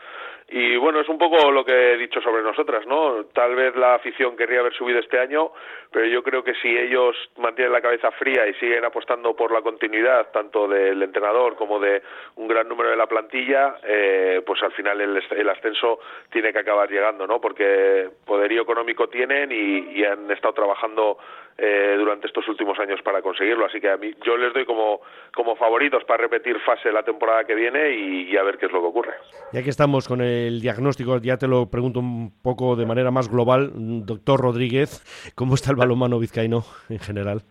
Y 0.49 0.75
bueno, 0.77 0.99
es 0.99 1.09
un 1.09 1.17
poco 1.17 1.51
lo 1.51 1.65
que 1.65 1.93
he 1.93 1.97
dicho 1.97 2.21
sobre 2.21 2.43
nosotras, 2.43 2.85
¿no? 2.85 3.25
Tal 3.33 3.55
vez 3.55 3.75
la 3.75 3.95
afición 3.95 4.35
querría 4.35 4.59
haber 4.59 4.73
subido 4.73 4.99
este 4.99 5.19
año, 5.19 5.51
pero 5.91 6.05
yo 6.05 6.21
creo 6.21 6.43
que 6.43 6.53
si 6.55 6.67
ellos 6.67 7.15
mantienen 7.37 7.73
la 7.73 7.81
cabeza 7.81 8.11
fría 8.11 8.45
y 8.47 8.53
siguen 8.55 8.85
apostando 8.85 9.35
por 9.35 9.51
la 9.51 9.61
continuidad, 9.61 10.31
tanto 10.31 10.67
del 10.67 11.01
entrenador 11.01 11.55
como 11.55 11.79
de 11.79 12.01
un 12.35 12.47
gran 12.47 12.67
número 12.67 12.89
de 12.89 12.97
la 12.97 13.07
plantilla, 13.07 13.77
eh, 13.83 14.41
pues 14.45 14.61
al 14.63 14.73
final 14.73 15.01
el, 15.01 15.49
ascenso 15.49 15.99
tiene 16.31 16.51
que 16.51 16.59
acabar 16.59 16.89
llegando, 16.89 17.25
¿no? 17.25 17.39
Porque 17.39 18.09
poderío 18.25 18.61
económico 18.61 19.07
tienen 19.07 19.51
y 19.51 20.03
han 20.03 20.29
estado 20.29 20.53
trabajando 20.53 21.17
eh, 21.57 21.95
durante 21.97 22.27
estos 22.27 22.47
últimos 22.47 22.77
años 22.79 22.99
para 23.03 23.21
conseguirlo. 23.21 23.65
Así 23.65 23.79
que 23.79 23.89
a 23.89 23.97
mí 23.97 24.11
yo 24.25 24.37
les 24.37 24.53
doy 24.53 24.65
como, 24.65 25.01
como 25.33 25.55
favoritos 25.55 26.03
para 26.05 26.23
repetir 26.23 26.59
fase 26.59 26.91
la 26.91 27.03
temporada 27.03 27.43
que 27.43 27.55
viene 27.55 27.91
y, 27.91 28.35
a 28.37 28.43
ver 28.43 28.57
qué 28.57 28.65
es 28.65 28.71
lo 28.71 28.81
que 28.81 28.87
ocurre. 28.87 29.13
Ya 29.51 29.63
que 29.63 29.69
estamos 29.69 30.07
con 30.07 30.21
el 30.21 30.61
diagnóstico, 30.61 31.17
ya 31.17 31.37
te 31.37 31.47
lo 31.47 31.69
pregunto 31.69 31.99
un 31.99 32.31
poco 32.41 32.75
de 32.75 32.85
manera 32.85 33.11
más 33.11 33.29
global, 33.29 33.71
doctor 34.05 34.39
Rodríguez, 34.39 35.03
¿cómo 35.35 35.55
está 35.55 35.71
el 35.71 35.77
balonmano 35.77 36.19
vizcaíno 36.19 36.63
en 36.89 36.99
general? 36.99 37.43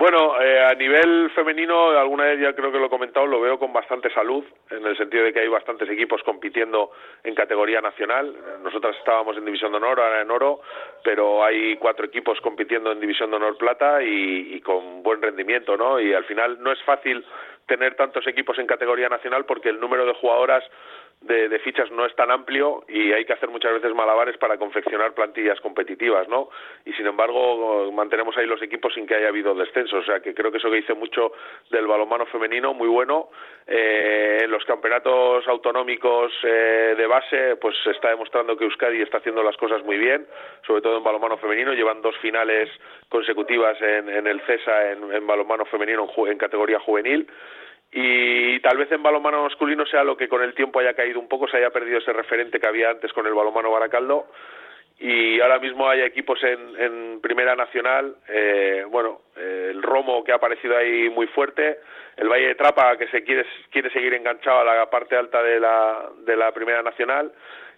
Bueno, 0.00 0.40
eh, 0.40 0.64
a 0.64 0.72
nivel 0.76 1.30
femenino, 1.34 1.90
alguna 1.90 2.24
vez 2.24 2.40
ya 2.40 2.54
creo 2.54 2.72
que 2.72 2.78
lo 2.78 2.86
he 2.86 2.88
comentado, 2.88 3.26
lo 3.26 3.38
veo 3.38 3.58
con 3.58 3.70
bastante 3.70 4.08
salud, 4.14 4.42
en 4.70 4.86
el 4.86 4.96
sentido 4.96 5.24
de 5.24 5.32
que 5.34 5.40
hay 5.40 5.48
bastantes 5.48 5.90
equipos 5.90 6.22
compitiendo 6.22 6.92
en 7.22 7.34
categoría 7.34 7.82
nacional. 7.82 8.34
Nosotras 8.62 8.96
estábamos 8.96 9.36
en 9.36 9.44
División 9.44 9.72
de 9.72 9.76
Honor, 9.76 10.00
ahora 10.00 10.22
en 10.22 10.30
Oro, 10.30 10.62
pero 11.04 11.44
hay 11.44 11.76
cuatro 11.76 12.06
equipos 12.06 12.40
compitiendo 12.40 12.90
en 12.92 12.98
División 12.98 13.28
de 13.28 13.36
Honor 13.36 13.58
Plata 13.58 14.02
y, 14.02 14.54
y 14.54 14.60
con 14.62 15.02
buen 15.02 15.20
rendimiento, 15.20 15.76
¿no? 15.76 16.00
Y 16.00 16.14
al 16.14 16.24
final 16.24 16.62
no 16.62 16.72
es 16.72 16.82
fácil 16.84 17.22
tener 17.66 17.94
tantos 17.94 18.26
equipos 18.26 18.58
en 18.58 18.66
categoría 18.66 19.10
nacional 19.10 19.44
porque 19.44 19.68
el 19.68 19.78
número 19.78 20.06
de 20.06 20.14
jugadoras 20.14 20.64
de, 21.20 21.58
fichas 21.58 21.90
no 21.90 22.06
es 22.06 22.14
tan 22.16 22.30
amplio 22.30 22.84
y 22.88 23.12
hay 23.12 23.24
que 23.26 23.34
hacer 23.34 23.50
muchas 23.50 23.74
veces 23.74 23.94
malabares 23.94 24.38
para 24.38 24.56
confeccionar 24.56 25.12
plantillas 25.12 25.60
competitivas, 25.60 26.26
¿no? 26.28 26.48
Y 26.86 26.92
sin 26.94 27.06
embargo 27.06 27.92
mantenemos 27.92 28.36
ahí 28.38 28.46
los 28.46 28.62
equipos 28.62 28.94
sin 28.94 29.06
que 29.06 29.16
haya 29.16 29.28
habido 29.28 29.54
descenso, 29.54 29.98
o 29.98 30.02
sea 30.02 30.20
que 30.20 30.34
creo 30.34 30.50
que 30.50 30.58
eso 30.58 30.70
que 30.70 30.76
dice 30.76 30.94
mucho 30.94 31.32
del 31.70 31.86
balonmano 31.86 32.24
femenino, 32.26 32.72
muy 32.72 32.88
bueno. 32.88 33.28
Eh, 33.66 34.38
en 34.42 34.50
los 34.50 34.64
campeonatos 34.64 35.46
autonómicos 35.46 36.32
eh, 36.42 36.94
de 36.96 37.06
base, 37.06 37.56
pues 37.56 37.76
se 37.84 37.90
está 37.90 38.08
demostrando 38.08 38.56
que 38.56 38.64
Euskadi 38.64 39.02
está 39.02 39.18
haciendo 39.18 39.42
las 39.42 39.56
cosas 39.58 39.84
muy 39.84 39.98
bien, 39.98 40.26
sobre 40.66 40.80
todo 40.80 40.96
en 40.96 41.04
balonmano 41.04 41.36
femenino, 41.36 41.74
llevan 41.74 42.00
dos 42.00 42.16
finales 42.18 42.70
consecutivas 43.08 43.80
en, 43.82 44.26
el 44.26 44.40
CESA 44.42 44.92
en, 44.92 45.12
en 45.12 45.26
balonmano 45.26 45.66
femenino 45.66 46.08
en 46.26 46.38
categoría 46.38 46.80
juvenil 46.80 47.28
y 47.92 48.60
tal 48.60 48.76
vez 48.76 48.90
en 48.92 49.02
balonmano 49.02 49.42
masculino 49.42 49.84
sea 49.86 50.04
lo 50.04 50.16
que 50.16 50.28
con 50.28 50.42
el 50.42 50.54
tiempo 50.54 50.78
haya 50.78 50.94
caído 50.94 51.18
un 51.18 51.28
poco, 51.28 51.48
se 51.48 51.56
haya 51.56 51.70
perdido 51.70 51.98
ese 51.98 52.12
referente 52.12 52.60
que 52.60 52.66
había 52.66 52.90
antes 52.90 53.12
con 53.12 53.26
el 53.26 53.34
balonmano 53.34 53.70
Baracaldo 53.70 54.26
y 55.00 55.40
ahora 55.40 55.58
mismo 55.58 55.88
hay 55.88 56.02
equipos 56.02 56.42
en, 56.44 56.76
en 56.78 57.20
Primera 57.22 57.56
Nacional, 57.56 58.16
eh, 58.28 58.84
bueno, 58.88 59.22
el 59.34 59.82
Romo 59.82 60.22
que 60.22 60.30
ha 60.30 60.34
aparecido 60.34 60.76
ahí 60.76 61.08
muy 61.08 61.26
fuerte, 61.28 61.78
el 62.18 62.28
Valle 62.28 62.48
de 62.48 62.54
Trapa 62.54 62.98
que 62.98 63.08
se 63.08 63.24
quiere, 63.24 63.46
quiere 63.70 63.90
seguir 63.90 64.12
enganchado 64.12 64.60
a 64.60 64.64
la 64.64 64.90
parte 64.90 65.16
alta 65.16 65.42
de 65.42 65.58
la, 65.58 66.10
de 66.18 66.36
la 66.36 66.52
Primera 66.52 66.82
Nacional 66.82 67.32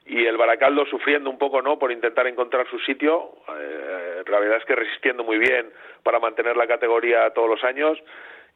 y 0.04 0.26
el 0.26 0.36
Baracaldo 0.36 0.84
sufriendo 0.86 1.30
un 1.30 1.38
poco, 1.38 1.62
¿no?, 1.62 1.78
por 1.78 1.92
intentar 1.92 2.26
encontrar 2.26 2.68
su 2.68 2.80
sitio, 2.80 3.36
eh, 3.56 4.24
la 4.26 4.40
verdad 4.40 4.58
es 4.58 4.64
que 4.64 4.74
resistiendo 4.74 5.22
muy 5.22 5.38
bien 5.38 5.70
para 6.02 6.18
mantener 6.18 6.56
la 6.56 6.66
categoría 6.66 7.30
todos 7.30 7.48
los 7.48 7.62
años 7.62 8.02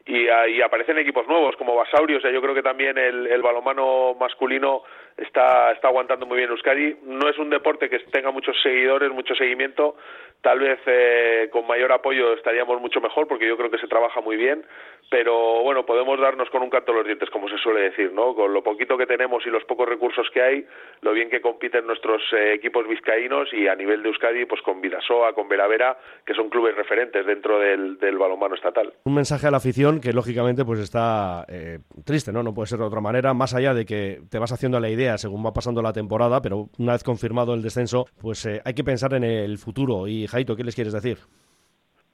y, 0.06 0.28
y, 0.28 0.62
aparecen 0.62 0.98
equipos 0.98 1.26
nuevos 1.26 1.56
como 1.56 1.74
Basaurio, 1.74 2.18
o 2.18 2.20
sea, 2.20 2.30
yo 2.30 2.40
creo 2.40 2.54
que 2.54 2.62
también 2.62 2.96
el, 2.96 3.26
el 3.26 3.42
balomano 3.42 4.14
masculino 4.18 4.82
está, 5.16 5.72
está 5.72 5.88
aguantando 5.88 6.26
muy 6.26 6.38
bien 6.38 6.50
Euskadi. 6.50 6.96
No 7.04 7.28
es 7.28 7.38
un 7.38 7.50
deporte 7.50 7.88
que 7.88 7.98
tenga 8.10 8.30
muchos 8.30 8.56
seguidores, 8.62 9.10
mucho 9.10 9.34
seguimiento, 9.34 9.96
tal 10.42 10.60
vez 10.60 10.78
eh, 10.86 11.48
con 11.50 11.66
mayor 11.66 11.92
apoyo 11.92 12.32
estaríamos 12.34 12.80
mucho 12.80 13.00
mejor 13.00 13.26
porque 13.26 13.48
yo 13.48 13.56
creo 13.56 13.70
que 13.70 13.78
se 13.78 13.88
trabaja 13.88 14.20
muy 14.20 14.36
bien, 14.36 14.64
pero 15.10 15.62
bueno, 15.62 15.86
podemos 15.86 16.20
darnos 16.20 16.48
con 16.50 16.62
un 16.62 16.70
canto 16.70 16.92
los 16.92 17.04
dientes, 17.04 17.30
como 17.30 17.48
se 17.48 17.58
suele 17.58 17.80
decir, 17.80 18.12
¿no? 18.12 18.34
Con 18.34 18.52
lo 18.52 18.62
poquito 18.62 18.96
que 18.96 19.06
tenemos 19.06 19.44
y 19.46 19.50
los 19.50 19.64
pocos 19.64 19.88
recursos 19.88 20.28
que 20.32 20.42
hay, 20.42 20.66
lo 21.00 21.12
bien 21.12 21.30
que 21.30 21.40
compiten 21.40 21.86
nuestros 21.86 22.22
eh, 22.32 22.52
equipos 22.54 22.86
vizcaínos 22.88 23.52
y 23.52 23.68
a 23.68 23.74
nivel 23.74 24.02
de 24.02 24.08
Euskadi, 24.08 24.44
pues 24.46 24.62
con 24.62 24.80
Vidasoa, 24.80 25.32
con 25.32 25.48
Veravera, 25.48 25.96
que 26.24 26.34
son 26.34 26.48
clubes 26.48 26.76
referentes 26.76 27.26
dentro 27.26 27.58
del, 27.58 27.96
balonmano 28.16 28.54
estatal. 28.54 28.94
Un 29.04 29.14
mensaje 29.14 29.46
a 29.46 29.50
la 29.50 29.58
afición 29.58 30.00
que 30.00 30.12
lógicamente 30.12 30.64
pues 30.64 30.80
está 30.80 31.44
eh, 31.48 31.80
triste, 32.04 32.32
¿no? 32.32 32.42
No 32.42 32.54
puede 32.54 32.68
ser 32.68 32.78
de 32.78 32.84
otra 32.84 33.00
manera, 33.00 33.34
más 33.34 33.54
allá 33.54 33.74
de 33.74 33.84
que 33.84 34.20
te 34.30 34.38
vas 34.38 34.52
haciendo 34.52 34.80
la 34.80 34.88
idea 35.06 35.18
según 35.18 35.44
va 35.44 35.52
pasando 35.52 35.82
la 35.82 35.92
temporada, 35.92 36.40
pero 36.42 36.66
una 36.78 36.92
vez 36.92 37.04
confirmado 37.04 37.54
el 37.54 37.62
descenso, 37.62 38.06
pues 38.20 38.44
eh, 38.46 38.60
hay 38.64 38.74
que 38.74 38.84
pensar 38.84 39.14
en 39.14 39.24
el 39.24 39.58
futuro. 39.58 40.06
Y 40.06 40.26
Jaito, 40.26 40.56
¿qué 40.56 40.64
les 40.64 40.74
quieres 40.74 40.92
decir? 40.92 41.18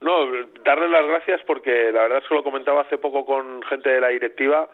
No, 0.01 0.25
darles 0.65 0.89
las 0.89 1.05
gracias 1.05 1.41
porque 1.47 1.91
la 1.91 2.03
verdad 2.03 2.19
es 2.19 2.27
que 2.27 2.35
lo 2.35 2.43
comentaba 2.43 2.81
hace 2.81 2.97
poco 2.97 3.25
con 3.25 3.61
gente 3.63 3.89
de 3.89 4.01
la 4.01 4.09
directiva 4.09 4.69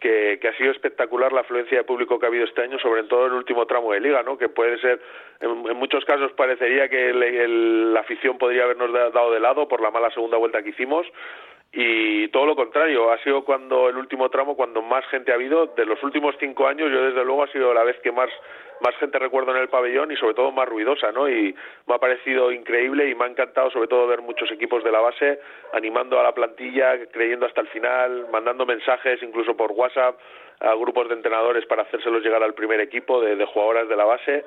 que, 0.00 0.38
que, 0.40 0.48
ha 0.48 0.56
sido 0.56 0.72
espectacular 0.72 1.32
la 1.32 1.42
afluencia 1.42 1.78
de 1.78 1.84
público 1.84 2.18
que 2.18 2.26
ha 2.26 2.28
habido 2.28 2.44
este 2.44 2.62
año, 2.62 2.78
sobre 2.80 3.04
todo 3.04 3.26
en 3.26 3.32
el 3.32 3.38
último 3.38 3.66
tramo 3.66 3.92
de 3.92 4.00
liga, 4.00 4.24
¿no? 4.24 4.36
Que 4.36 4.48
puede 4.48 4.78
ser, 4.80 5.00
en, 5.40 5.50
en 5.50 5.76
muchos 5.76 6.04
casos 6.04 6.32
parecería 6.32 6.88
que 6.88 7.10
el, 7.10 7.22
el, 7.22 7.94
la 7.94 8.00
afición 8.00 8.36
podría 8.36 8.64
habernos 8.64 8.92
dado 8.92 9.32
de 9.32 9.38
lado 9.38 9.68
por 9.68 9.80
la 9.80 9.92
mala 9.92 10.10
segunda 10.10 10.38
vuelta 10.38 10.62
que 10.62 10.70
hicimos, 10.70 11.06
y 11.74 12.28
todo 12.28 12.44
lo 12.44 12.54
contrario, 12.54 13.10
ha 13.10 13.18
sido 13.22 13.44
cuando 13.44 13.88
el 13.88 13.96
último 13.96 14.28
tramo, 14.28 14.54
cuando 14.54 14.82
más 14.82 15.06
gente 15.06 15.32
ha 15.32 15.36
habido, 15.36 15.68
de 15.68 15.86
los 15.86 16.02
últimos 16.02 16.34
cinco 16.38 16.66
años, 16.66 16.90
yo 16.90 17.02
desde 17.02 17.24
luego 17.24 17.44
ha 17.44 17.48
sido 17.48 17.72
la 17.72 17.82
vez 17.82 17.98
que 18.02 18.12
más, 18.12 18.28
más 18.82 18.94
gente 18.96 19.18
recuerdo 19.18 19.52
en 19.56 19.62
el 19.62 19.70
pabellón 19.70 20.12
y 20.12 20.16
sobre 20.16 20.34
todo 20.34 20.52
más 20.52 20.68
ruidosa, 20.68 21.12
¿no? 21.12 21.30
Y 21.30 21.54
me 21.86 21.94
ha 21.94 21.98
parecido 21.98 22.52
increíble 22.52 23.08
y 23.08 23.14
me 23.14 23.24
ha 23.24 23.28
encantado 23.28 23.70
sobre 23.70 23.88
todo 23.88 24.06
ver 24.06 24.20
muchos 24.20 24.50
equipos 24.50 24.84
de 24.84 24.92
la 24.92 25.00
base 25.00 25.40
animando 25.72 26.20
a 26.20 26.22
la 26.22 26.34
plantilla, 26.34 27.06
creyendo 27.10 27.46
hasta 27.46 27.62
el 27.62 27.68
final, 27.68 28.26
mandando 28.30 28.66
mensajes 28.66 29.22
incluso 29.22 29.56
por 29.56 29.72
WhatsApp 29.72 30.18
a 30.60 30.74
grupos 30.74 31.08
de 31.08 31.14
entrenadores 31.14 31.64
para 31.64 31.84
hacérselos 31.84 32.22
llegar 32.22 32.42
al 32.42 32.52
primer 32.52 32.80
equipo 32.80 33.22
de, 33.22 33.34
de 33.34 33.46
jugadoras 33.46 33.88
de 33.88 33.96
la 33.96 34.04
base 34.04 34.44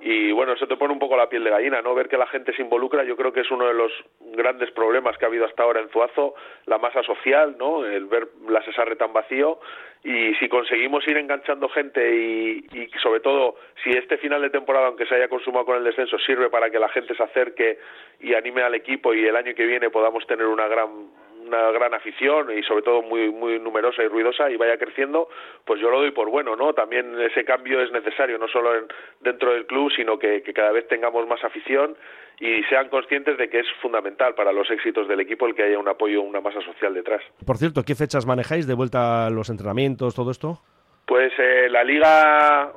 y 0.00 0.32
bueno, 0.32 0.52
eso 0.54 0.66
te 0.66 0.76
pone 0.76 0.92
un 0.92 0.98
poco 0.98 1.16
la 1.16 1.28
piel 1.28 1.44
de 1.44 1.50
gallina, 1.50 1.80
¿no? 1.80 1.94
Ver 1.94 2.08
que 2.08 2.16
la 2.16 2.26
gente 2.26 2.52
se 2.54 2.62
involucra, 2.62 3.04
yo 3.04 3.16
creo 3.16 3.32
que 3.32 3.40
es 3.40 3.50
uno 3.50 3.66
de 3.66 3.74
los 3.74 3.92
grandes 4.32 4.70
problemas 4.72 5.16
que 5.16 5.24
ha 5.24 5.28
habido 5.28 5.44
hasta 5.44 5.62
ahora 5.62 5.80
en 5.80 5.88
Zuazo, 5.90 6.34
la 6.66 6.78
masa 6.78 7.02
social, 7.04 7.56
¿no? 7.58 7.86
El 7.86 8.06
ver 8.06 8.28
la 8.48 8.62
Cesarre 8.62 8.96
tan 8.96 9.12
vacío 9.12 9.60
y 10.02 10.34
si 10.34 10.48
conseguimos 10.48 11.06
ir 11.06 11.16
enganchando 11.16 11.68
gente 11.68 12.16
y, 12.16 12.66
y 12.72 12.90
sobre 13.00 13.20
todo 13.20 13.54
si 13.84 13.90
este 13.90 14.18
final 14.18 14.42
de 14.42 14.50
temporada, 14.50 14.88
aunque 14.88 15.06
se 15.06 15.14
haya 15.14 15.28
consumado 15.28 15.66
con 15.66 15.76
el 15.76 15.84
descenso, 15.84 16.18
sirve 16.18 16.50
para 16.50 16.70
que 16.70 16.80
la 16.80 16.88
gente 16.88 17.14
se 17.14 17.22
acerque 17.22 17.78
y 18.18 18.34
anime 18.34 18.62
al 18.62 18.74
equipo 18.74 19.14
y 19.14 19.24
el 19.24 19.36
año 19.36 19.54
que 19.54 19.66
viene 19.66 19.90
podamos 19.90 20.26
tener 20.26 20.46
una 20.46 20.66
gran 20.66 21.10
una 21.52 21.70
gran 21.70 21.92
afición 21.94 22.56
y 22.56 22.62
sobre 22.62 22.82
todo 22.82 23.02
muy 23.02 23.30
muy 23.30 23.58
numerosa 23.58 24.02
y 24.02 24.08
ruidosa 24.08 24.50
y 24.50 24.56
vaya 24.56 24.78
creciendo, 24.78 25.28
pues 25.64 25.80
yo 25.80 25.90
lo 25.90 26.00
doy 26.00 26.10
por 26.10 26.30
bueno, 26.30 26.56
¿no? 26.56 26.72
También 26.72 27.20
ese 27.20 27.44
cambio 27.44 27.80
es 27.82 27.92
necesario, 27.92 28.38
no 28.38 28.48
solo 28.48 28.74
en, 28.74 28.86
dentro 29.20 29.52
del 29.52 29.66
club, 29.66 29.92
sino 29.94 30.18
que, 30.18 30.42
que 30.42 30.52
cada 30.52 30.72
vez 30.72 30.88
tengamos 30.88 31.26
más 31.26 31.44
afición 31.44 31.96
y 32.40 32.62
sean 32.64 32.88
conscientes 32.88 33.36
de 33.36 33.48
que 33.48 33.60
es 33.60 33.66
fundamental 33.80 34.34
para 34.34 34.52
los 34.52 34.70
éxitos 34.70 35.06
del 35.06 35.20
equipo 35.20 35.46
el 35.46 35.54
que 35.54 35.64
haya 35.64 35.78
un 35.78 35.88
apoyo, 35.88 36.22
una 36.22 36.40
masa 36.40 36.60
social 36.62 36.94
detrás. 36.94 37.22
Por 37.46 37.58
cierto, 37.58 37.82
¿qué 37.84 37.94
fechas 37.94 38.26
manejáis 38.26 38.66
de 38.66 38.74
vuelta 38.74 39.26
a 39.26 39.30
los 39.30 39.50
entrenamientos, 39.50 40.14
todo 40.14 40.30
esto? 40.30 40.58
Pues 41.06 41.32
eh, 41.38 41.68
la 41.68 41.84
liga 41.84 42.72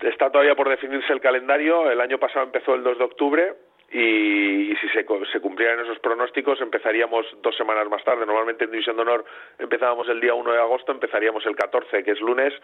está 0.00 0.30
todavía 0.30 0.54
por 0.54 0.68
definirse 0.68 1.12
el 1.12 1.20
calendario. 1.20 1.90
El 1.90 2.00
año 2.00 2.18
pasado 2.18 2.44
empezó 2.44 2.74
el 2.74 2.82
2 2.82 2.98
de 2.98 3.04
octubre 3.04 3.54
y, 3.92 4.70
y 4.72 4.76
si 4.76 4.88
se, 4.90 5.04
se, 5.32 5.40
cumplieran 5.40 5.80
esos 5.80 5.98
pronósticos 5.98 6.60
empezaríamos 6.60 7.26
dos 7.42 7.56
semanas 7.56 7.88
más 7.88 8.04
tarde. 8.04 8.24
Normalmente 8.24 8.64
en 8.64 8.70
División 8.70 8.96
de 8.96 9.02
Honor 9.02 9.24
empezábamos 9.58 10.08
el 10.08 10.20
día 10.20 10.34
1 10.34 10.52
de 10.52 10.58
agosto, 10.58 10.92
empezaríamos 10.92 11.44
el 11.46 11.56
14, 11.56 12.04
que 12.04 12.12
es 12.12 12.20
lunes, 12.20 12.54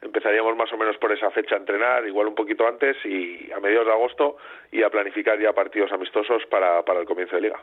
empezaríamos 0.00 0.56
más 0.56 0.72
o 0.72 0.76
menos 0.76 0.96
por 0.98 1.12
esa 1.12 1.30
fecha 1.30 1.54
a 1.54 1.58
entrenar, 1.58 2.06
igual 2.06 2.26
un 2.26 2.34
poquito 2.34 2.66
antes 2.66 2.96
y 3.04 3.50
a 3.52 3.60
mediados 3.60 3.86
de 3.86 3.92
agosto 3.92 4.36
y 4.72 4.82
a 4.82 4.90
planificar 4.90 5.38
ya 5.38 5.52
partidos 5.52 5.92
amistosos 5.92 6.44
para, 6.46 6.82
para 6.84 7.00
el 7.00 7.06
comienzo 7.06 7.36
de 7.36 7.42
liga. 7.42 7.62